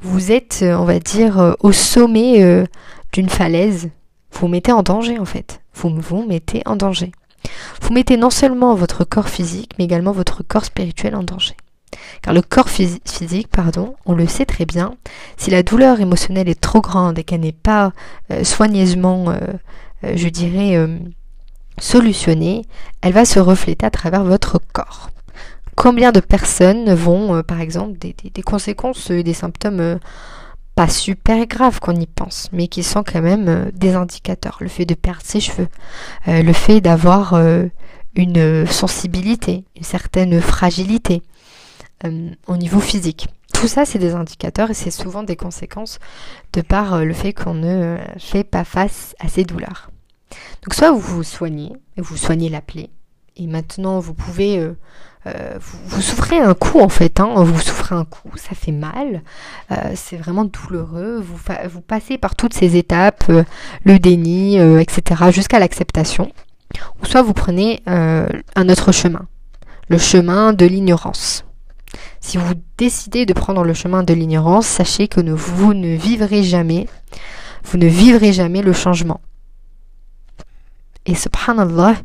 [0.00, 2.64] Vous êtes, on va dire, au sommet
[3.12, 3.90] d'une falaise,
[4.32, 5.60] vous mettez en danger en fait.
[5.74, 7.12] Vous vous mettez en danger.
[7.82, 11.56] Vous mettez non seulement votre corps physique, mais également votre corps spirituel en danger.
[12.22, 14.94] Car le corps physique, pardon, on le sait très bien,
[15.36, 17.92] si la douleur émotionnelle est trop grande et qu'elle n'est pas
[18.30, 19.38] euh, soigneusement, euh,
[20.04, 20.76] euh, je dirais,
[21.78, 22.64] solutionnée,
[23.00, 25.10] elle va se refléter à travers votre corps.
[25.74, 29.98] Combien de personnes vont, par exemple, des, des conséquences des symptômes
[30.74, 34.58] pas super grave qu'on y pense, mais qui sont quand même des indicateurs.
[34.60, 35.68] Le fait de perdre ses cheveux,
[36.26, 37.34] le fait d'avoir
[38.14, 41.22] une sensibilité, une certaine fragilité
[42.46, 43.28] au niveau physique.
[43.52, 45.98] Tout ça, c'est des indicateurs et c'est souvent des conséquences
[46.52, 49.90] de par le fait qu'on ne fait pas face à ces douleurs.
[50.62, 52.90] Donc soit vous vous soignez, vous soignez la plaie,
[53.36, 54.58] et maintenant vous pouvez
[55.26, 59.22] euh, vous, souffrez un coup en fait, hein, vous souffrez un coup, ça fait mal,
[59.70, 61.38] euh, c'est vraiment douloureux, vous,
[61.68, 63.44] vous, passez par toutes ces étapes, euh,
[63.84, 66.32] le déni, etc., jusqu'à l'acceptation,
[67.00, 69.26] ou soit vous prenez un autre chemin,
[69.88, 71.44] le chemin de l'ignorance.
[72.22, 76.86] Si vous décidez de prendre le chemin de l'ignorance, sachez que vous ne vivrez jamais,
[77.64, 79.20] vous ne vivrez jamais le changement.
[81.04, 81.96] Et subhanallah,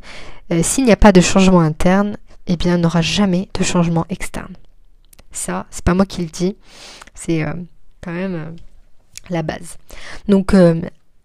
[0.52, 4.06] euh, s'il n'y a pas de changement interne, eh bien, il n'y jamais de changement
[4.10, 4.54] externe.
[5.32, 6.58] Ça, c'est pas moi qui le dis,
[7.14, 7.54] c'est euh,
[8.02, 8.50] quand même euh,
[9.30, 9.78] la base.
[10.28, 10.56] Donc,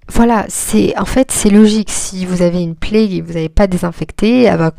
[0.09, 1.91] voilà, c'est en fait, c'est logique.
[1.91, 4.73] Si vous avez une plaie et vous n'avez pas désinfecté, elle va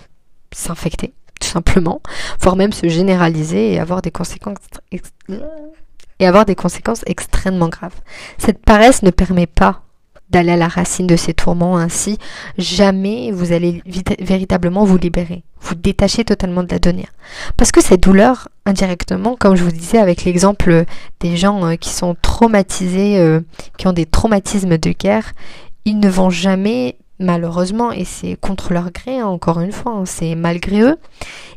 [0.52, 2.02] s'infecter, simplement,
[2.40, 4.58] voire même se généraliser et avoir des conséquences
[6.20, 8.00] et avoir des conséquences extrêmement graves.
[8.38, 9.82] Cette paresse ne permet pas
[10.30, 12.18] d'aller à la racine de ces tourments, ainsi
[12.58, 13.84] jamais vous allez
[14.20, 17.08] véritablement vous libérer, vous détacher totalement de la donnée.
[17.56, 20.86] Parce que cette douleur, indirectement, comme je vous disais avec l'exemple
[21.20, 23.42] des gens euh, qui sont traumatisés, euh,
[23.78, 25.34] qui ont des traumatismes de guerre,
[25.86, 30.06] ils ne vont jamais malheureusement, et c'est contre leur gré, hein, encore une fois, hein,
[30.06, 30.98] c'est malgré eux,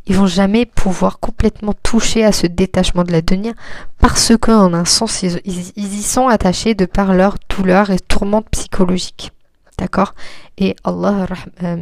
[0.06, 3.52] ils vont jamais pouvoir complètement toucher à ce détachement de la dunya
[3.98, 9.32] parce qu'en un sens, ils, y sont attachés de par leur douleur et tourmente psychologique.
[9.78, 10.14] D'accord?
[10.58, 11.26] Et Allah
[11.62, 11.76] euh,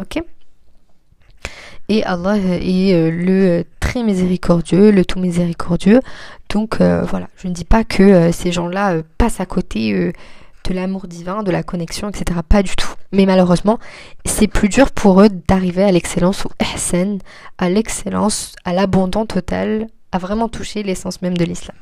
[0.00, 0.22] ok?
[1.88, 6.00] Et Allah est euh, le très miséricordieux, le tout miséricordieux.
[6.48, 10.12] Donc euh, voilà, je ne dis pas que ces gens-là passent à côté
[10.64, 12.40] de l'amour divin, de la connexion, etc.
[12.48, 12.92] Pas du tout.
[13.12, 13.78] Mais malheureusement,
[14.24, 17.18] c'est plus dur pour eux d'arriver à l'excellence ou ihsan,
[17.58, 21.76] à l'excellence, à l'abandon total, à vraiment toucher l'essence même de l'islam.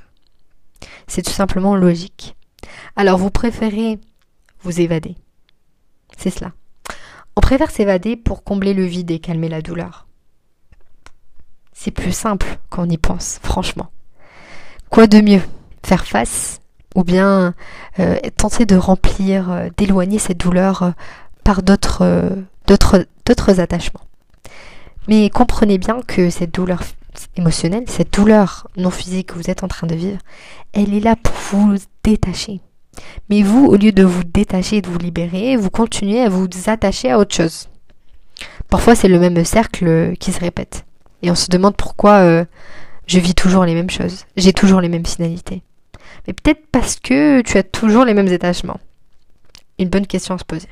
[1.06, 2.36] C'est tout simplement logique.
[2.96, 3.98] Alors vous préférez
[4.62, 5.16] vous évader.
[6.16, 6.52] C'est cela.
[7.36, 10.06] On préfère s'évader pour combler le vide et calmer la douleur.
[11.72, 13.90] C'est plus simple quand on y pense, franchement.
[14.90, 15.42] Quoi de mieux
[15.86, 16.60] Faire face
[16.94, 17.54] ou bien
[17.98, 20.90] euh, tenter de remplir, euh, d'éloigner cette douleur euh,
[21.44, 22.30] par d'autres,
[22.66, 24.00] d'autres, d'autres attachements.
[25.06, 26.82] Mais comprenez bien que cette douleur
[27.36, 30.18] émotionnelle, cette douleur non physique que vous êtes en train de vivre,
[30.74, 32.60] elle est là pour vous détacher.
[33.30, 36.48] Mais vous, au lieu de vous détacher et de vous libérer, vous continuez à vous
[36.66, 37.68] attacher à autre chose.
[38.68, 40.84] Parfois, c'est le même cercle qui se répète.
[41.22, 42.44] Et on se demande pourquoi
[43.06, 44.26] je vis toujours les mêmes choses.
[44.36, 45.62] J'ai toujours les mêmes finalités.
[46.28, 48.78] Mais peut-être parce que tu as toujours les mêmes attachements.
[49.78, 50.68] Une bonne question à se poser.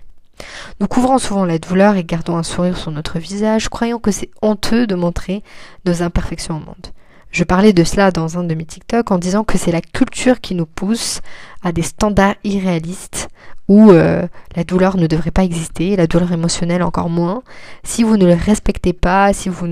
[0.81, 4.31] Nous couvrons souvent la douleur et gardons un sourire sur notre visage, croyant que c'est
[4.43, 5.43] honteux de montrer
[5.87, 6.89] nos imperfections au monde.
[7.31, 10.43] Je parlais de cela dans un de mes TikTok en disant que c'est la culture
[10.43, 11.23] qui nous pousse
[11.63, 13.29] à des standards irréalistes
[13.67, 17.43] où euh, la douleur ne devrait pas exister, la douleur émotionnelle encore moins.
[17.83, 19.67] Si vous ne le respectez pas, si vous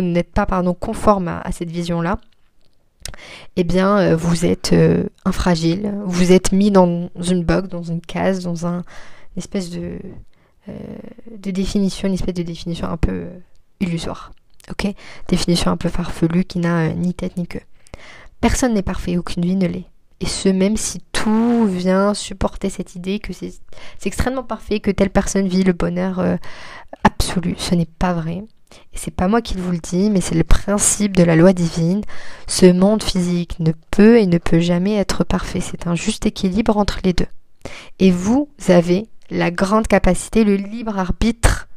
[0.00, 0.46] n'êtes pas
[0.80, 2.18] conforme à cette vision-là,
[3.56, 8.00] eh bien, euh, vous êtes euh, infragile, vous êtes mis dans une box, dans une
[8.00, 9.98] case, dans un, une espèce de,
[10.68, 10.72] euh,
[11.36, 13.26] de définition, une espèce de définition un peu
[13.80, 14.32] illusoire.
[14.70, 14.92] Ok?
[15.28, 17.62] Définition un peu farfelue qui n'a ni tête ni queue.
[18.40, 19.86] Personne n'est parfait, aucune vie ne l'est.
[20.20, 23.52] Et ce, même si tout vient supporter cette idée que c'est
[24.04, 26.22] extrêmement parfait, que telle personne vit le bonheur
[27.04, 28.42] absolu, ce n'est pas vrai.
[28.92, 31.52] Et c'est pas moi qui vous le dis, mais c'est le principe de la loi
[31.52, 32.02] divine.
[32.46, 35.60] Ce monde physique ne peut et ne peut jamais être parfait.
[35.60, 37.26] C'est un juste équilibre entre les deux.
[37.98, 41.68] Et vous avez la grande capacité, le libre arbitre,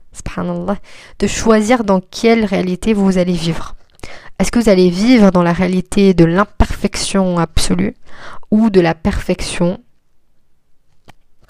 [1.20, 3.76] de choisir dans quelle réalité vous allez vivre.
[4.40, 7.96] Est-ce que vous allez vivre dans la réalité de l'imperfection absolue
[8.50, 9.82] ou de la perfection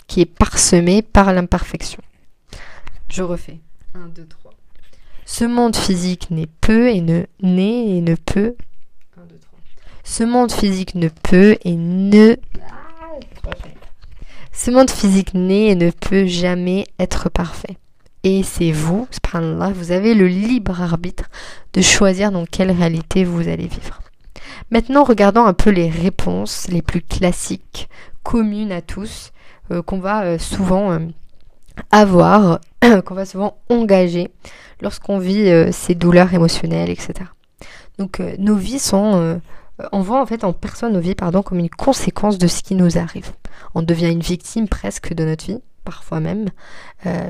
[0.08, 2.02] qui est parsemée par l'imperfection?
[3.10, 3.60] Je refais.
[3.96, 4.51] 1, 2, 3.
[5.34, 8.58] Ce monde physique n'est peu et ne n'est et ne peut.
[10.04, 12.36] Ce monde physique ne peut et ne.
[14.52, 17.78] Ce monde physique n'est et ne peut jamais être parfait.
[18.26, 21.30] Et c'est vous, subhanallah, vous avez le libre arbitre
[21.72, 24.02] de choisir dans quelle réalité vous allez vivre.
[24.70, 27.88] Maintenant, regardons un peu les réponses les plus classiques,
[28.24, 29.32] communes à tous,
[29.72, 31.00] euh, qu'on va euh, souvent euh,
[31.92, 32.60] avoir,
[33.06, 34.32] qu'on va souvent engager
[34.82, 37.14] lorsqu'on vit euh, ces douleurs émotionnelles, etc.
[37.98, 39.16] Donc euh, nos vies sont...
[39.16, 39.38] Euh,
[39.92, 42.76] on voit en fait en personne nos vies pardon, comme une conséquence de ce qui
[42.76, 43.32] nous arrive.
[43.74, 46.50] On devient une victime presque de notre vie, parfois même,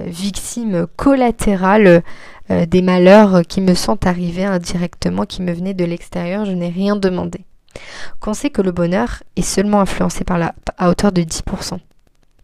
[0.06, 2.04] victime collatérale
[2.50, 6.98] des malheurs qui me sont arrivés indirectement, qui me venaient de l'extérieur, je n'ai rien
[6.98, 7.46] demandé.
[8.20, 11.80] Qu'on sait que le bonheur est seulement influencé par la, à hauteur de 10%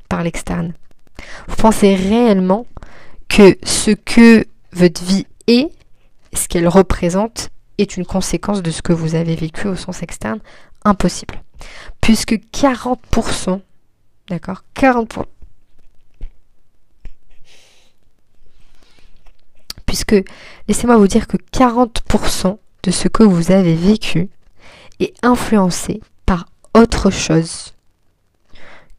[0.08, 0.74] par l'externe.
[1.48, 2.66] Vous pensez réellement
[3.28, 5.70] que ce que votre vie est,
[6.34, 10.40] ce qu'elle représente, est une conséquence de ce que vous avez vécu au sens externe?
[10.84, 11.42] Impossible.
[12.02, 13.62] Puisque 40%,
[14.30, 15.26] d'accord 40%,
[19.86, 20.16] puisque
[20.68, 24.30] laissez-moi vous dire que 40% de ce que vous avez vécu
[25.00, 27.74] est influencé par autre chose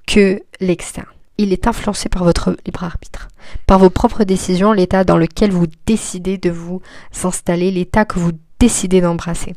[0.07, 1.07] que l'externe.
[1.39, 3.29] Il est influencé par votre libre arbitre,
[3.67, 6.83] par vos propres décisions, l'état dans lequel vous décidez de vous
[7.25, 9.55] installer, l'état que vous décidez d'embrasser.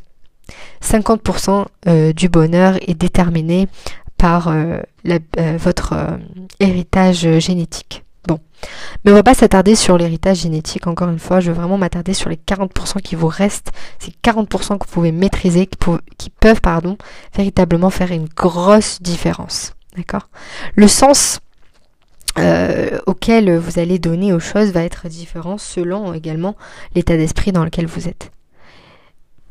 [0.82, 3.68] 50% euh, du bonheur est déterminé
[4.16, 5.94] par euh, euh, votre
[6.60, 8.04] héritage génétique.
[8.28, 8.38] Bon,
[9.04, 12.14] mais on va pas s'attarder sur l'héritage génétique, encore une fois, je veux vraiment m'attarder
[12.14, 15.68] sur les 40% qui vous restent, ces 40% que vous pouvez maîtriser,
[16.18, 16.96] qui, peuvent pardon,
[17.34, 19.74] véritablement faire une grosse différence.
[19.96, 20.28] D'accord?
[20.76, 21.40] Le sens
[23.06, 26.56] auquel vous allez donner aux choses va être différent selon également
[26.94, 28.32] l'état d'esprit dans lequel vous êtes.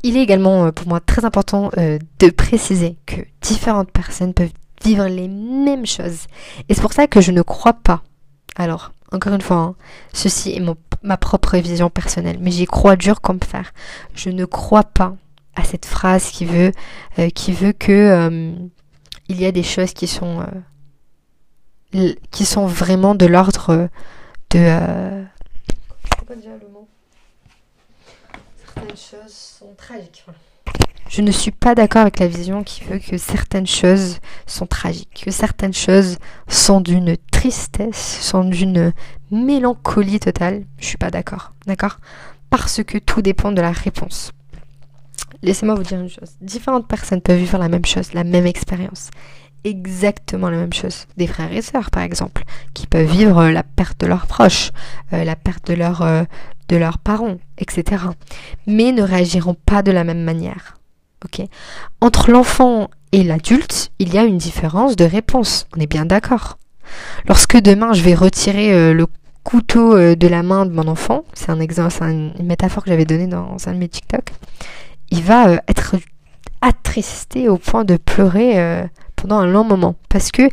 [0.02, 4.52] Il est également euh, pour moi très important euh, de préciser que différentes personnes peuvent
[4.84, 6.26] vivre les mêmes choses.
[6.68, 8.02] Et c'est pour ça que je ne crois pas.
[8.56, 9.74] Alors, encore une fois, hein,
[10.12, 10.62] ceci est
[11.02, 13.72] ma propre vision personnelle, mais j'y crois dur comme fer.
[14.14, 15.14] Je ne crois pas
[15.54, 16.72] à cette phrase qui veut,
[17.18, 18.52] euh, qui veut que
[19.28, 20.44] il y a des choses qui sont,
[22.30, 23.88] qui sont vraiment de l'ordre
[24.50, 25.24] de
[28.56, 30.24] certaines choses sont tragiques.
[31.08, 35.24] Je ne suis pas d'accord avec la vision qui veut que certaines choses sont tragiques,
[35.26, 36.16] que certaines choses
[36.48, 38.92] sont d'une tristesse, sont d'une
[39.30, 40.64] mélancolie totale.
[40.78, 41.98] Je suis pas d'accord, d'accord?
[42.48, 44.32] Parce que tout dépend de la réponse.
[45.42, 46.36] Laissez-moi vous dire une chose.
[46.40, 49.10] Différentes personnes peuvent vivre la même chose, la même expérience.
[49.64, 51.06] Exactement la même chose.
[51.16, 52.44] Des frères et sœurs, par exemple,
[52.74, 54.70] qui peuvent vivre la perte de leurs proches,
[55.12, 56.24] euh, la perte de leur, euh,
[56.68, 58.04] de leurs parents, etc.
[58.66, 60.78] Mais ne réagiront pas de la même manière.
[61.24, 61.46] Ok
[62.00, 65.66] Entre l'enfant et l'adulte, il y a une différence de réponse.
[65.76, 66.58] On est bien d'accord.
[67.26, 69.06] Lorsque demain je vais retirer euh, le
[69.44, 72.90] couteau euh, de la main de mon enfant, c'est un exemple, c'est une métaphore que
[72.90, 74.32] j'avais donnée dans un de mes TikTok,
[75.10, 75.96] il va euh, être
[76.60, 78.86] attristé au point de pleurer
[79.22, 80.50] pendant un long moment parce que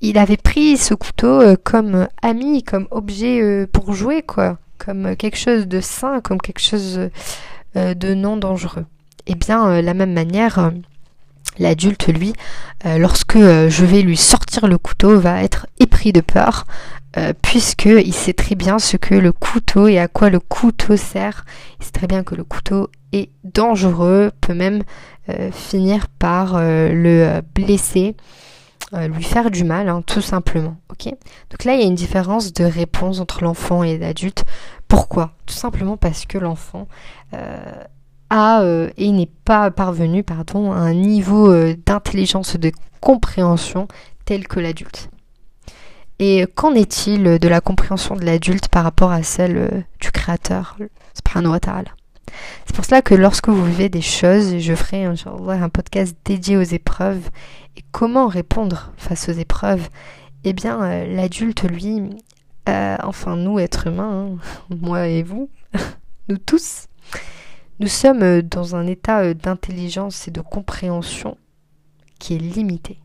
[0.00, 5.66] il avait pris ce couteau comme ami, comme objet pour jouer quoi comme quelque chose
[5.66, 7.10] de sain, comme quelque chose
[7.76, 8.86] euh, de non dangereux.
[9.26, 10.70] Et eh bien, euh, la même manière, euh,
[11.58, 12.32] l'adulte, lui,
[12.84, 16.66] lorsque je vais lui sortir le couteau, va être épris de peur,
[17.42, 21.44] puisqu'il sait très bien ce que le couteau et à quoi le couteau sert.
[21.80, 24.82] Il sait très bien que le couteau est dangereux, peut même
[25.52, 28.16] finir par le blesser,
[28.92, 30.76] lui faire du mal, hein, tout simplement.
[31.50, 34.44] Donc là, il y a une différence de réponse entre l'enfant et l'adulte.
[34.88, 35.32] Pourquoi?
[35.46, 36.88] Tout simplement parce que l'enfant
[37.34, 37.84] euh,
[38.30, 43.88] a euh, et n'est pas parvenu pardon, à un niveau euh, d'intelligence, de compréhension
[44.24, 45.10] tel que l'adulte.
[46.18, 50.76] Et qu'en est-il de la compréhension de l'adulte par rapport à celle du Créateur,
[51.14, 56.62] C'est pour cela que lorsque vous vivez des choses, je ferai un, podcast dédié aux
[56.62, 57.28] épreuves
[57.76, 59.88] et comment répondre face aux épreuves,
[60.44, 62.02] eh bien l'adulte, lui,
[62.68, 64.38] euh, enfin nous, êtres humains,
[64.70, 65.50] hein, moi et vous,
[66.28, 66.88] nous tous,
[67.78, 71.36] nous sommes euh, dans un état euh, d'intelligence et de compréhension
[72.18, 72.98] qui est limité.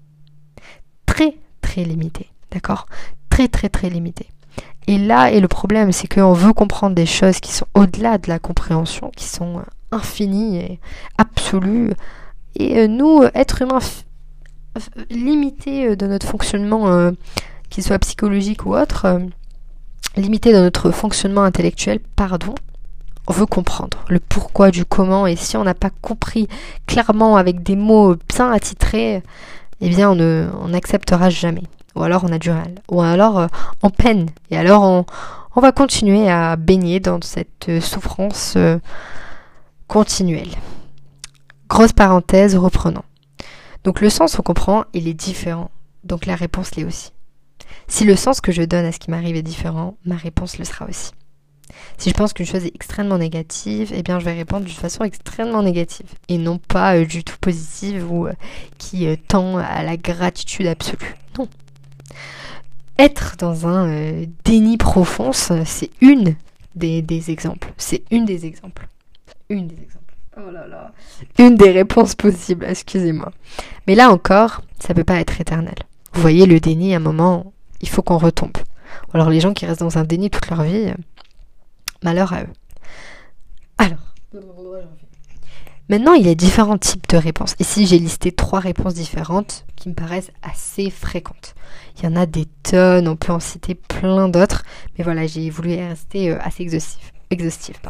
[1.05, 2.29] Très, très limité.
[2.51, 2.85] D'accord?
[3.29, 4.27] Très, très, très limité.
[4.87, 8.27] Et là est le problème, c'est qu'on veut comprendre des choses qui sont au-delà de
[8.27, 9.61] la compréhension, qui sont
[9.91, 10.79] infinies et
[11.17, 11.91] absolues.
[12.55, 13.79] Et nous, êtres humains
[15.09, 17.11] limités de notre fonctionnement,
[17.69, 19.21] qu'il soit psychologique ou autre,
[20.17, 22.55] limité dans notre fonctionnement intellectuel, pardon,
[23.27, 26.47] on veut comprendre le pourquoi du comment et si on n'a pas compris
[26.87, 29.21] clairement avec des mots bien attitrés,
[29.79, 31.63] eh bien on n'acceptera jamais.
[31.95, 32.75] Ou alors on a du mal.
[32.89, 33.47] Ou alors euh,
[33.81, 34.29] on peine.
[34.49, 35.05] Et alors on,
[35.55, 38.79] on, va continuer à baigner dans cette euh, souffrance euh,
[39.87, 40.51] continuelle.
[41.67, 43.03] Grosse parenthèse, reprenons.
[43.83, 45.71] Donc le sens, on comprend, il est différent.
[46.03, 47.11] Donc la réponse l'est aussi.
[47.87, 50.65] Si le sens que je donne à ce qui m'arrive est différent, ma réponse le
[50.65, 51.11] sera aussi.
[51.97, 55.03] Si je pense qu'une chose est extrêmement négative, eh bien je vais répondre d'une façon
[55.03, 58.27] extrêmement négative et non pas euh, du tout positive ou
[58.77, 61.15] qui tend à la gratitude absolue.
[61.37, 61.47] Non.
[62.99, 66.35] Être dans un déni profond, c'est une
[66.75, 67.73] des, exemples.
[67.77, 68.87] C'est une des exemples.
[69.49, 70.13] Une des exemples.
[70.37, 70.41] Oh.
[71.39, 73.31] Une des réponses possibles, excusez-moi.
[73.87, 75.75] Mais là encore, ça peut pas être éternel.
[76.13, 78.57] Vous voyez, le déni, à un moment, il faut qu'on retombe.
[79.13, 80.95] alors les gens qui restent dans un déni toute leur vie, euh,
[82.03, 82.49] malheur à eux.
[83.77, 84.13] Alors,
[85.91, 87.53] maintenant il y a différents types de réponses.
[87.59, 91.53] Ici j'ai listé trois réponses différentes qui me paraissent assez fréquentes.
[91.97, 94.63] Il y en a des tonnes, on peut en citer plein d'autres,
[94.97, 97.11] mais voilà, j'ai voulu rester euh, assez exhaustif.
[97.29, 97.81] exhaustif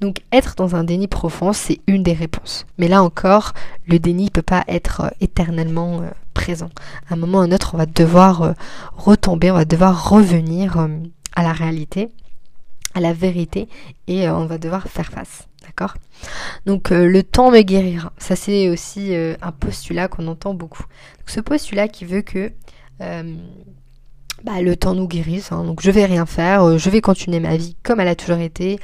[0.00, 2.64] Donc être dans un déni profond, c'est une des réponses.
[2.78, 3.52] Mais là encore,
[3.86, 6.70] le déni ne peut pas être euh, éternellement euh, présent.
[7.10, 8.54] À un moment ou à un autre, on va devoir
[8.96, 10.88] retomber, on va devoir revenir
[11.36, 12.08] à la réalité,
[12.94, 13.68] à la vérité,
[14.06, 15.47] et on va devoir faire face.
[16.66, 18.12] Donc le temps me guérira.
[18.18, 20.84] Ça c'est aussi un postulat qu'on entend beaucoup.
[21.26, 22.52] ce postulat qui veut que
[22.98, 25.52] bah, le temps nous guérisse.
[25.52, 25.64] Hein.
[25.64, 28.78] Donc je vais rien faire, je vais continuer ma vie comme elle a toujours été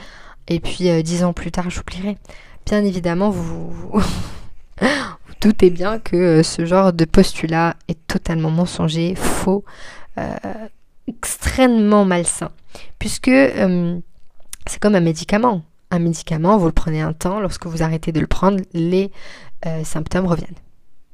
[0.48, 2.18] et puis euh, dix ans plus tard, j'oublierai.
[2.66, 4.02] Bien évidemment, vous, vous,
[5.40, 9.64] doutez bien que euh, ce genre de postulat est totalement mensonger, faux,
[10.18, 10.34] euh,
[11.06, 12.50] extrêmement malsain.
[12.98, 15.62] Puisque c'est comme un médicament.
[15.94, 19.12] Un médicament, vous le prenez un temps, lorsque vous arrêtez de le prendre, les
[19.84, 20.56] symptômes reviennent.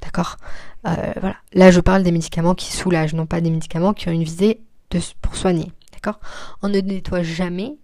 [0.03, 0.39] D'accord?
[0.85, 1.37] Voilà.
[1.53, 4.63] Là, je parle des médicaments qui soulagent, non pas des médicaments qui ont une visée
[5.21, 5.71] pour soigner.
[5.93, 6.19] D'accord?
[6.63, 7.77] On ne nettoie jamais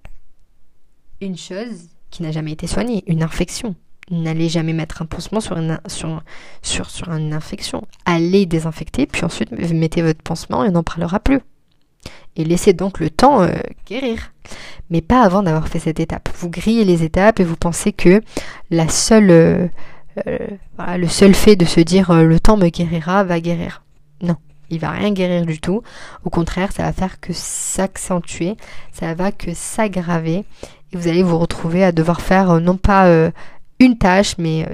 [1.21, 3.75] une chose qui n'a jamais été soignée, une infection.
[4.11, 6.23] N'allez jamais mettre un pansement sur une, sur,
[6.63, 7.87] sur, sur une infection.
[8.07, 11.41] Allez désinfecter, puis ensuite mettez votre pansement et on n'en parlera plus.
[12.37, 13.55] Et laissez donc le temps euh,
[13.87, 14.33] guérir.
[14.91, 16.29] Mais pas avant d'avoir fait cette étape.
[16.39, 18.21] Vous grillez les étapes et vous pensez que
[18.71, 19.67] la seule, euh,
[20.27, 20.39] euh,
[20.97, 23.83] le seul fait de se dire le temps me guérira va guérir.
[24.23, 24.37] Non,
[24.71, 25.83] il va rien guérir du tout.
[26.25, 28.57] Au contraire, ça va faire que s'accentuer,
[28.93, 30.45] ça va que s'aggraver
[30.93, 33.31] et vous allez vous retrouver à devoir faire euh, non pas euh,
[33.79, 34.67] une tâche, mais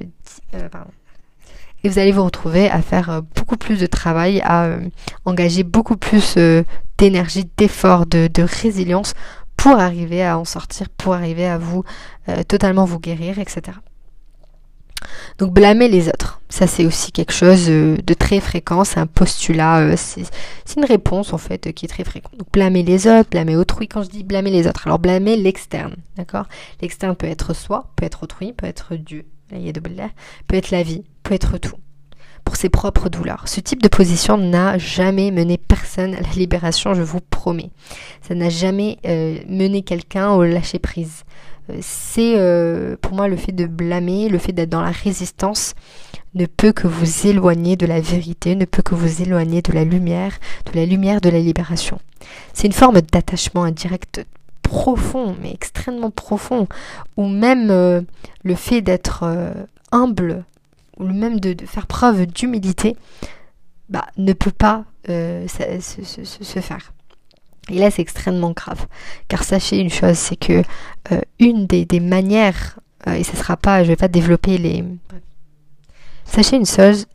[0.55, 0.69] euh,
[1.85, 4.77] et vous allez vous retrouver à faire beaucoup plus de travail, à
[5.25, 6.39] engager beaucoup plus
[7.03, 8.29] d'énergie, d'effort, de,
[8.63, 9.15] résilience
[9.57, 11.85] pour arriver à en sortir, pour arriver à vous
[12.49, 13.73] totalement vous guérir, etc.
[15.39, 19.07] Donc blâmer les autres, ça c'est aussi quelque chose euh, de très fréquent, c'est un
[19.07, 20.27] postulat, euh, c'est
[20.77, 22.37] une réponse en fait qui est très fréquente.
[22.39, 25.97] Donc blâmer les autres, blâmer autrui, quand je dis blâmer les autres, alors blâmer l'externe,
[26.17, 26.47] d'accord?
[26.81, 31.35] L'externe peut être soi, peut être autrui, peut être Dieu, peut être la vie, peut
[31.35, 31.77] être tout
[32.45, 33.45] pour ses propres douleurs.
[33.47, 37.71] Ce type de position n'a jamais mené personne à la libération, je vous promets.
[38.27, 41.25] Ça n'a jamais euh, mené quelqu'un au lâcher prise
[41.81, 45.75] c'est euh, pour moi le fait de blâmer, le fait d'être dans la résistance
[46.35, 49.85] ne peut que vous éloigner de la vérité, ne peut que vous éloigner de la
[49.85, 50.39] lumière,
[50.73, 51.99] de la lumière de la libération.
[52.53, 54.25] C'est une forme d'attachement indirect
[54.63, 56.67] profond, mais extrêmement profond,
[57.17, 58.01] ou même euh,
[58.43, 59.53] le fait d'être euh,
[59.93, 60.45] humble,
[61.11, 62.97] ou même de, faire preuve d'humilité,
[63.89, 66.93] bah, ne peut pas se faire.
[67.69, 68.87] Et là, c'est extrêmement grave.
[69.29, 70.63] Car sachez une chose, c'est que
[71.13, 74.85] euh, une des, manières, euh, et ce sera pas, je vais pas développer les.
[76.25, 77.07] Sachez une chose.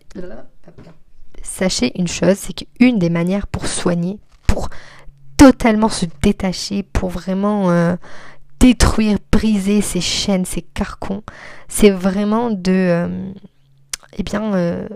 [1.44, 4.70] Sachez une chose, c'est qu'une des manières pour soigner, pour
[5.38, 7.96] totalement se détacher, pour vraiment euh,
[8.60, 11.24] détruire, briser ces chaînes, ces carcons,
[11.68, 13.34] c'est vraiment de,
[14.18, 14.88] eh bien,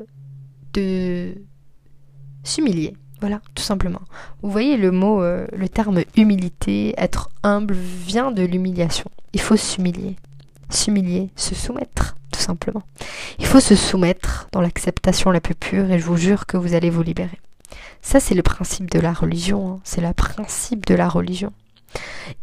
[0.74, 1.36] de
[2.44, 4.02] s'humilier voilà, tout simplement.
[4.42, 9.12] Vous voyez le mot, euh, le terme humilité, être humble vient de l'humiliation.
[9.34, 10.16] Il faut s'humilier.
[10.72, 12.82] S'humilier, se soumettre, tout simplement.
[13.38, 16.74] Il faut se soumettre dans l'acceptation la plus pure et je vous jure que vous
[16.74, 17.40] allez vous libérer.
[18.02, 19.74] Ça, c'est le principe de la religion.
[19.74, 19.80] Hein.
[19.84, 21.54] C'est le principe de la religion.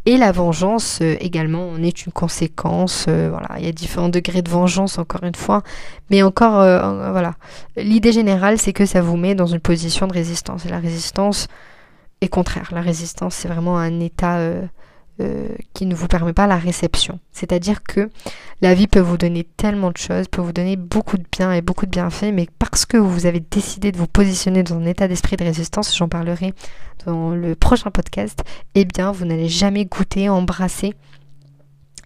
[0.07, 3.07] Et la vengeance euh, également en est une conséquence.
[3.09, 5.63] Euh, voilà, il y a différents degrés de vengeance encore une fois,
[6.11, 7.35] mais encore euh, voilà.
[7.77, 10.65] L'idée générale, c'est que ça vous met dans une position de résistance.
[10.67, 11.49] Et la résistance
[12.21, 12.71] est contraire.
[12.73, 14.41] La résistance, c'est vraiment un état
[15.21, 17.19] euh, qui ne vous permet pas la réception.
[17.33, 18.09] C'est-à-dire que
[18.61, 21.61] la vie peut vous donner tellement de choses, peut vous donner beaucoup de bien et
[21.61, 25.09] beaucoup de bienfaits, mais parce que vous avez décidé de vous positionner dans un état
[25.09, 26.55] d'esprit de résistance, j'en parlerai
[27.05, 28.45] dans le prochain podcast,
[28.77, 30.95] eh bien vous n'allez jamais goûter, embrasser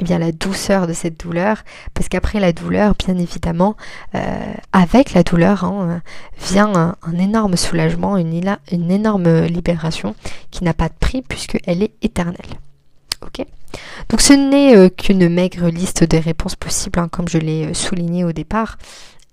[0.00, 1.58] eh bien la douceur de cette douleur,
[1.92, 3.76] parce qu'après la douleur, bien évidemment,
[4.14, 6.00] euh, avec la douleur hein,
[6.40, 10.14] vient un, énorme soulagement, une, une énorme libération
[10.50, 12.56] qui n'a pas de prix puisqu'elle est éternelle.
[13.26, 13.46] Ok
[14.08, 17.74] Donc ce n'est euh, qu'une maigre liste de réponses possibles, hein, comme je l'ai euh,
[17.74, 18.78] souligné au départ.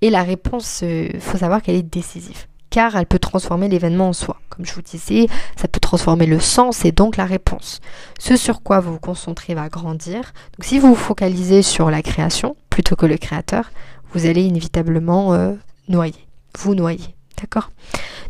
[0.01, 4.09] Et la réponse, il euh, faut savoir qu'elle est décisive, car elle peut transformer l'événement
[4.09, 4.39] en soi.
[4.49, 7.81] Comme je vous disais, ça peut transformer le sens et donc la réponse.
[8.19, 10.33] Ce sur quoi vous vous concentrez va grandir.
[10.57, 13.71] Donc si vous vous focalisez sur la création plutôt que le créateur,
[14.13, 15.55] vous allez inévitablement
[15.87, 16.27] noyer,
[16.57, 17.15] vous noyer.
[17.39, 17.69] D'accord?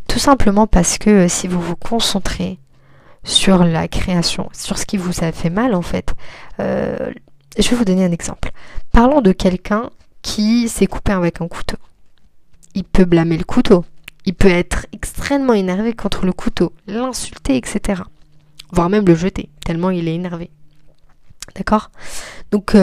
[0.07, 2.59] Tout simplement parce que si vous vous concentrez
[3.29, 6.15] sur la création, sur ce qui vous a fait mal en fait.
[6.59, 7.11] Euh,
[7.57, 8.51] je vais vous donner un exemple.
[8.91, 11.77] Parlons de quelqu'un qui s'est coupé avec un couteau.
[12.73, 13.85] Il peut blâmer le couteau.
[14.25, 18.01] Il peut être extrêmement énervé contre le couteau, l'insulter, etc.
[18.71, 20.49] Voire même le jeter, tellement il est énervé.
[21.55, 21.91] D'accord?
[22.51, 22.75] Donc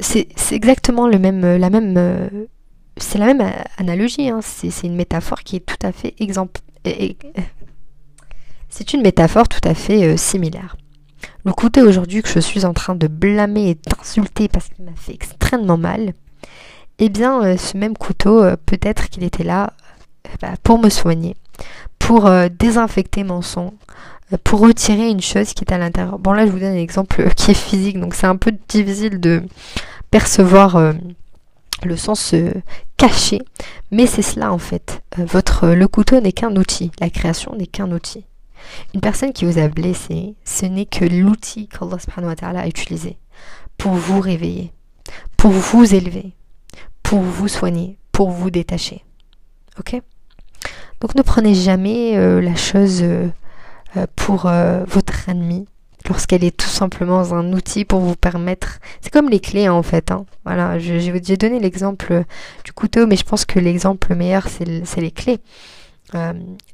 [0.00, 2.48] c'est exactement même, la même,
[2.96, 4.28] c'est la même analogie.
[4.28, 4.40] Hein.
[4.42, 6.60] C'est une métaphore qui est tout à fait exemple.
[8.70, 10.76] C'est une métaphore tout à fait similaire.
[11.44, 14.94] Le couteau aujourd'hui que je suis en train de blâmer et d'insulter parce qu'il m'a
[14.96, 16.14] fait extrêmement mal,
[16.98, 19.72] eh bien, euh, ce même couteau, euh, peut-être qu'il était là
[20.26, 21.34] euh, bah, pour me soigner,
[21.98, 23.74] pour désinfecter mon sang,
[24.44, 26.18] pour retirer une chose qui est à l'intérieur.
[26.18, 29.18] Bon, là, je vous donne un exemple qui est physique, donc c'est un peu difficile
[29.18, 29.42] de
[30.10, 30.94] percevoir
[31.82, 32.34] le sens
[32.96, 33.42] caché,
[33.90, 35.02] mais c'est cela en fait.
[35.18, 38.24] votre, le couteau n'est qu'un outil, la création n'est qu'un outil.
[38.94, 43.16] Une personne qui vous a blessé, ce n'est que l'outil qu'Allah a utilisé
[43.78, 44.72] pour vous réveiller,
[45.36, 46.32] pour vous élever,
[47.02, 49.04] pour vous soigner, pour vous détacher.
[49.78, 50.00] Ok?
[51.00, 53.28] Donc ne prenez jamais euh, la chose euh,
[53.96, 54.42] euh, pour
[54.86, 55.66] votre ennemi
[56.08, 58.78] lorsqu'elle est tout simplement un outil pour vous permettre.
[59.00, 60.10] C'est comme les clés en fait.
[60.10, 60.26] Hein.
[60.44, 62.24] Voilà, j'ai donné l'exemple
[62.64, 65.40] du couteau, mais je pense que l'exemple meilleur c'est les clés.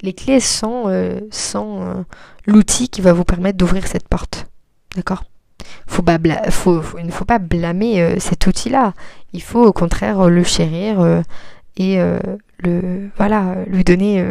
[0.02, 0.84] Les clés sont,
[1.30, 2.04] sont
[2.46, 4.46] l'outil qui va vous permettre d'ouvrir cette porte.
[4.94, 5.24] D'accord?
[5.88, 8.92] Il ne faut pas blâmer euh, cet outil-là.
[9.32, 11.22] Il faut au contraire le chérir euh,
[11.76, 12.18] et euh,
[12.58, 14.24] le voilà lui donner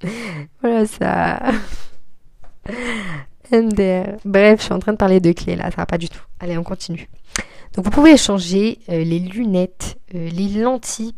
[0.60, 1.40] voilà ça.
[4.24, 6.22] Bref, je suis en train de parler de clés là, ça va pas du tout.
[6.40, 7.08] Allez, on continue.
[7.74, 11.14] Donc vous pouvez échanger les lunettes, les lentilles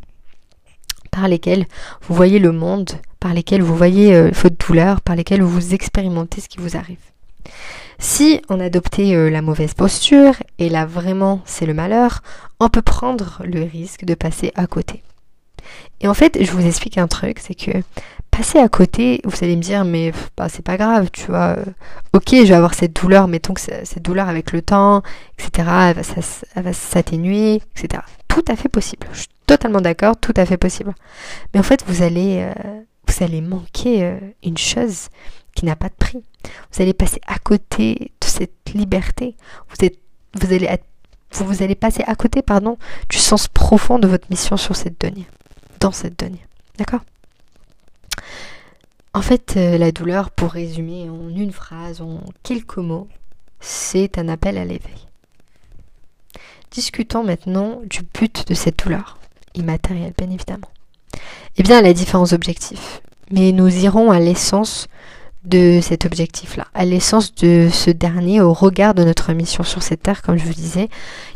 [1.16, 1.64] par lesquelles
[2.02, 2.90] vous voyez le monde,
[3.20, 6.98] par lesquelles vous voyez votre douleur, par lesquelles vous expérimentez ce qui vous arrive.
[7.98, 12.22] Si on adoptait euh, la mauvaise posture, et là vraiment c'est le malheur,
[12.60, 15.02] on peut prendre le risque de passer à côté.
[16.00, 17.82] Et en fait, je vous explique un truc, c'est que
[18.30, 21.56] passer à côté, vous allez me dire, mais bah, c'est pas grave, tu vois.
[21.56, 21.64] Euh,
[22.12, 25.02] ok, je vais avoir cette douleur, mettons que cette douleur avec le temps,
[25.38, 25.68] etc.,
[26.54, 28.02] elle va s'atténuer, etc.
[28.28, 29.06] Tout à fait possible.
[29.46, 30.94] Totalement d'accord, tout à fait possible.
[31.52, 35.08] Mais en fait, vous allez, euh, vous allez manquer une chose
[35.54, 36.22] qui n'a pas de prix.
[36.72, 39.36] Vous allez passer à côté de cette liberté.
[39.68, 39.98] Vous, êtes,
[40.34, 40.68] vous, allez,
[41.32, 42.78] vous allez passer à côté pardon,
[43.08, 45.26] du sens profond de votre mission sur cette donnée,
[45.80, 46.44] dans cette donnée.
[46.78, 47.00] D'accord?
[49.14, 53.08] En fait, euh, la douleur, pour résumer en une phrase, en quelques mots,
[53.60, 55.08] c'est un appel à l'éveil.
[56.70, 59.18] Discutons maintenant du but de cette douleur,
[59.56, 60.68] immatérielle bien évidemment.
[61.56, 63.00] Eh bien, elle a différents objectifs,
[63.30, 64.88] mais nous irons à l'essence
[65.44, 70.02] de cet objectif-là, à l'essence de ce dernier au regard de notre mission sur cette
[70.02, 70.88] terre, comme je vous disais,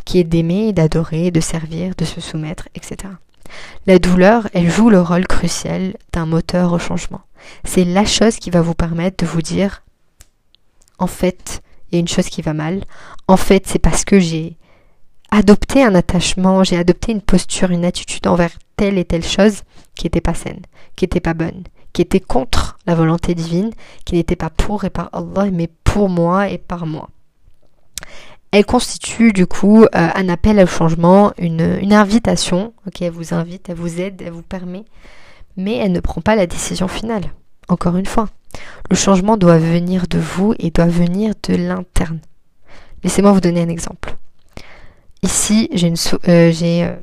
[0.04, 3.12] qui est d'aimer, d'adorer, de servir, de se soumettre, etc.
[3.86, 7.20] La douleur, elle joue le rôle crucial d'un moteur au changement.
[7.64, 9.82] C'est la chose qui va vous permettre de vous dire,
[10.98, 12.82] en fait, il y a une chose qui va mal,
[13.28, 14.56] en fait, c'est parce que j'ai
[15.30, 19.62] adopté un attachement, j'ai adopté une posture, une attitude envers telle et telle chose
[19.94, 20.62] qui n'était pas saine,
[20.96, 23.70] qui n'était pas bonne, qui était contre la volonté divine,
[24.04, 27.10] qui n'était pas pour et par Allah, mais pour moi et par moi.
[28.52, 32.72] Elle constitue du coup euh, un appel au changement, une, invitation.
[32.86, 34.84] Ok, elle vous invite, elle vous aide, elle vous permet,
[35.56, 37.32] mais elle ne prend pas la décision finale.
[37.68, 38.28] Encore une fois,
[38.90, 42.18] le changement doit venir de vous et doit venir de l'interne.
[43.04, 44.16] Laissez-moi vous donner un exemple.
[45.22, 45.96] Ici, j'ai une,
[46.28, 46.96] euh, j'ai, euh,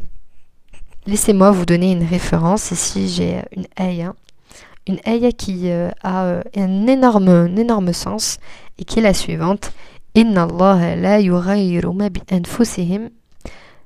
[1.06, 2.72] laissez-moi vous donner une référence.
[2.72, 4.14] Ici, j'ai une ayah
[4.88, 8.40] une ayah qui euh, a euh, un énorme, un énorme sens
[8.78, 9.72] et qui est la suivante.
[10.16, 13.10] Inna Allah la yughayyiru ma bi anfusihim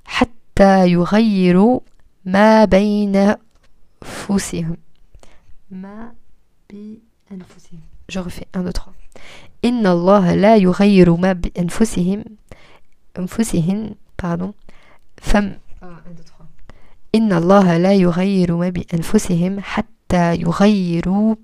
[0.05, 1.81] hatta yughayyiru
[2.25, 3.37] ma bayna
[4.01, 4.77] anfusihim.
[5.71, 6.13] Ma
[6.69, 7.01] bi
[7.31, 7.81] anfusihim.
[8.07, 8.93] Je refais 1, 2, 3.
[9.63, 12.23] Inna Allah la yughayyiru ma bi anfusihim.
[13.15, 14.54] Anfusihim, pardon.
[15.20, 15.56] Femme.
[15.82, 16.46] 1, 2, 3.
[17.12, 21.34] Inna Allah la yughayyiru ma bi anfusihim hatta حتى يغيروا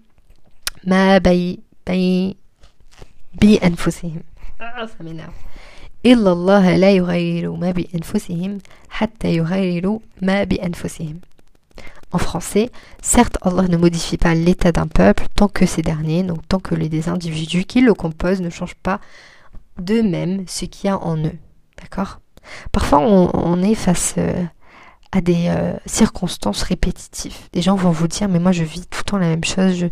[0.84, 2.36] ما بي بي
[3.34, 4.22] بأنفسهم
[6.06, 11.20] إلا الله لا يغير ما بأنفسهم حتى يغيروا ما بأنفسهم
[12.14, 16.46] En français, certes, Allah ne modifie pas l'état d'un peuple tant que ces derniers, donc
[16.46, 19.00] tant que les individus qui le composent ne changent pas
[19.78, 21.38] d'eux-mêmes ce qu'il y a en eux.
[21.80, 22.20] D'accord
[22.71, 24.43] Parfois, on, est face euh,
[25.11, 27.35] à des euh, circonstances répétitives.
[27.53, 29.89] Des gens vont vous dire mais moi je vis tout le temps la même chose,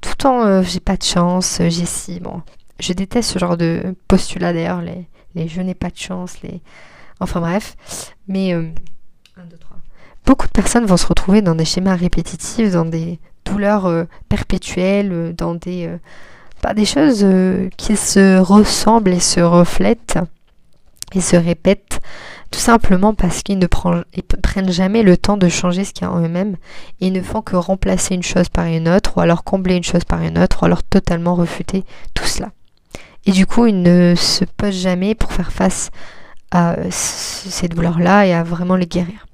[0.00, 2.42] tout le temps euh, j'ai pas de chance, j'ai si bon.
[2.78, 6.60] Je déteste ce genre de postulat d'ailleurs, les, les je n'ai pas de chance, les
[7.20, 7.76] enfin bref.
[8.28, 8.54] Mais
[10.26, 15.54] beaucoup de personnes vont se retrouver dans des schémas répétitifs, dans des douleurs perpétuelles, dans
[15.54, 15.90] des
[16.60, 17.26] pas des choses
[17.78, 20.18] qui se ressemblent et se reflètent
[21.14, 22.00] et se répètent
[22.50, 26.12] tout simplement parce qu'ils ne prennent jamais le temps de changer ce qu'il y a
[26.12, 26.56] en eux-mêmes
[27.00, 30.04] et ne font que remplacer une chose par une autre ou alors combler une chose
[30.04, 31.84] par une autre ou alors totalement refuter
[32.14, 32.50] tout cela.
[33.26, 35.90] Et du coup, ils ne se posent jamais pour faire face
[36.52, 39.26] à ces douleurs-là et à vraiment les guérir.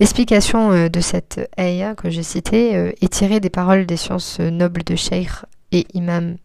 [0.00, 4.40] L'explication euh, de cette ayah que j'ai citée euh, est tirée des paroles des sciences
[4.40, 5.28] nobles de Sheikh
[5.70, 6.36] et Imam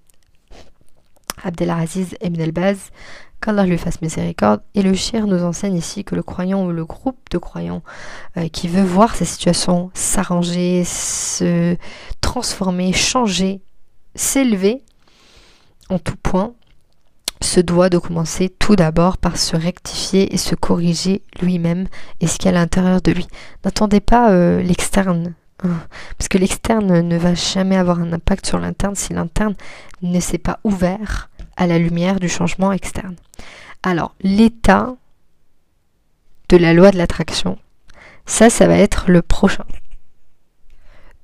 [1.44, 2.90] Abdelaziz Ibn al-Baz,
[3.42, 4.62] qu'Allah lui fasse miséricorde.
[4.76, 7.84] Et le shir nous enseigne ici que le croyant ou le groupe de croyants
[8.38, 11.76] euh, qui veut voir sa situation s'arranger, se
[12.22, 13.62] transformer, changer,
[14.16, 14.84] s'élever
[15.90, 16.54] en tout point,
[17.42, 21.88] se doit de commencer tout d'abord par se rectifier et se corriger lui-même
[22.20, 23.28] et ce qu'il y a à l'intérieur de lui.
[23.64, 25.34] N'attendez pas euh, l'externe
[26.18, 29.56] parce que l'externe ne va jamais avoir un impact sur l'interne si l'interne
[30.02, 33.16] ne s'est pas ouvert à la lumière du changement externe.
[33.84, 34.96] Alors, l'état
[36.50, 37.58] de la loi de l'attraction,
[38.26, 39.66] ça, ça va être le prochain.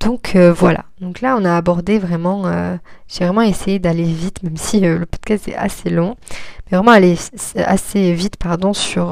[0.03, 2.75] Donc euh, voilà, donc là on a abordé vraiment, euh,
[3.07, 6.17] j'ai vraiment essayé d'aller vite, même si euh, le podcast est assez long,
[6.65, 7.17] mais vraiment aller
[7.55, 9.11] assez vite pardon sur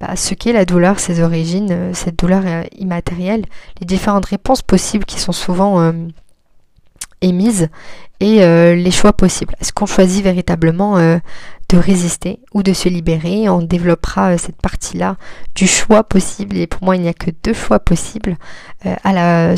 [0.00, 2.44] bah, ce qu'est la douleur, ses origines, cette douleur
[2.78, 3.44] immatérielle,
[3.80, 5.92] les différentes réponses possibles qui sont souvent
[7.20, 7.68] émises
[8.24, 9.54] et les choix possibles.
[9.60, 13.48] Est-ce qu'on choisit véritablement de résister ou de se libérer?
[13.48, 15.16] On développera cette partie-là
[15.54, 18.36] du choix possible et pour moi il n'y a que deux choix possibles
[18.82, 19.54] à la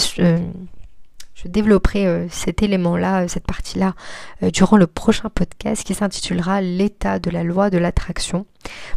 [1.36, 3.94] je développerai euh, cet élément-là, euh, cette partie-là,
[4.42, 8.46] euh, durant le prochain podcast qui s'intitulera L'état de la loi de l'attraction.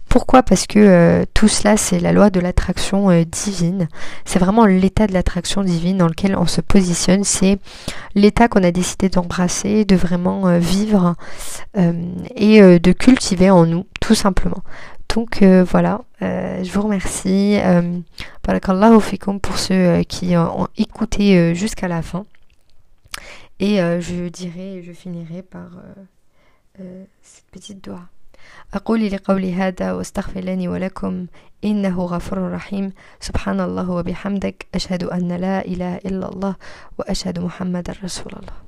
[0.07, 0.41] Pourquoi?
[0.41, 3.87] Parce que tout cela, c'est la loi de l'attraction divine.
[4.25, 7.23] C'est vraiment l'état de l'attraction divine dans lequel on se positionne.
[7.23, 7.59] C'est
[8.15, 11.13] l'état qu'on a décidé d'embrasser, de vraiment vivre
[11.75, 14.63] et de cultiver en nous, tout simplement.
[15.14, 17.58] Donc voilà, je vous remercie.
[18.44, 22.24] Barakallahu fikum pour ceux qui ont écouté jusqu'à la fin.
[23.60, 28.08] Et euh, je dirai, je finirai par euh, euh, cette petite doigt.
[28.74, 31.26] أقول لقولي هذا واستغفر لي ولكم
[31.64, 36.56] إنه غفور رحيم سبحان الله وبحمدك أشهد أن لا إله إلا الله
[36.98, 38.67] وأشهد محمد رسول الله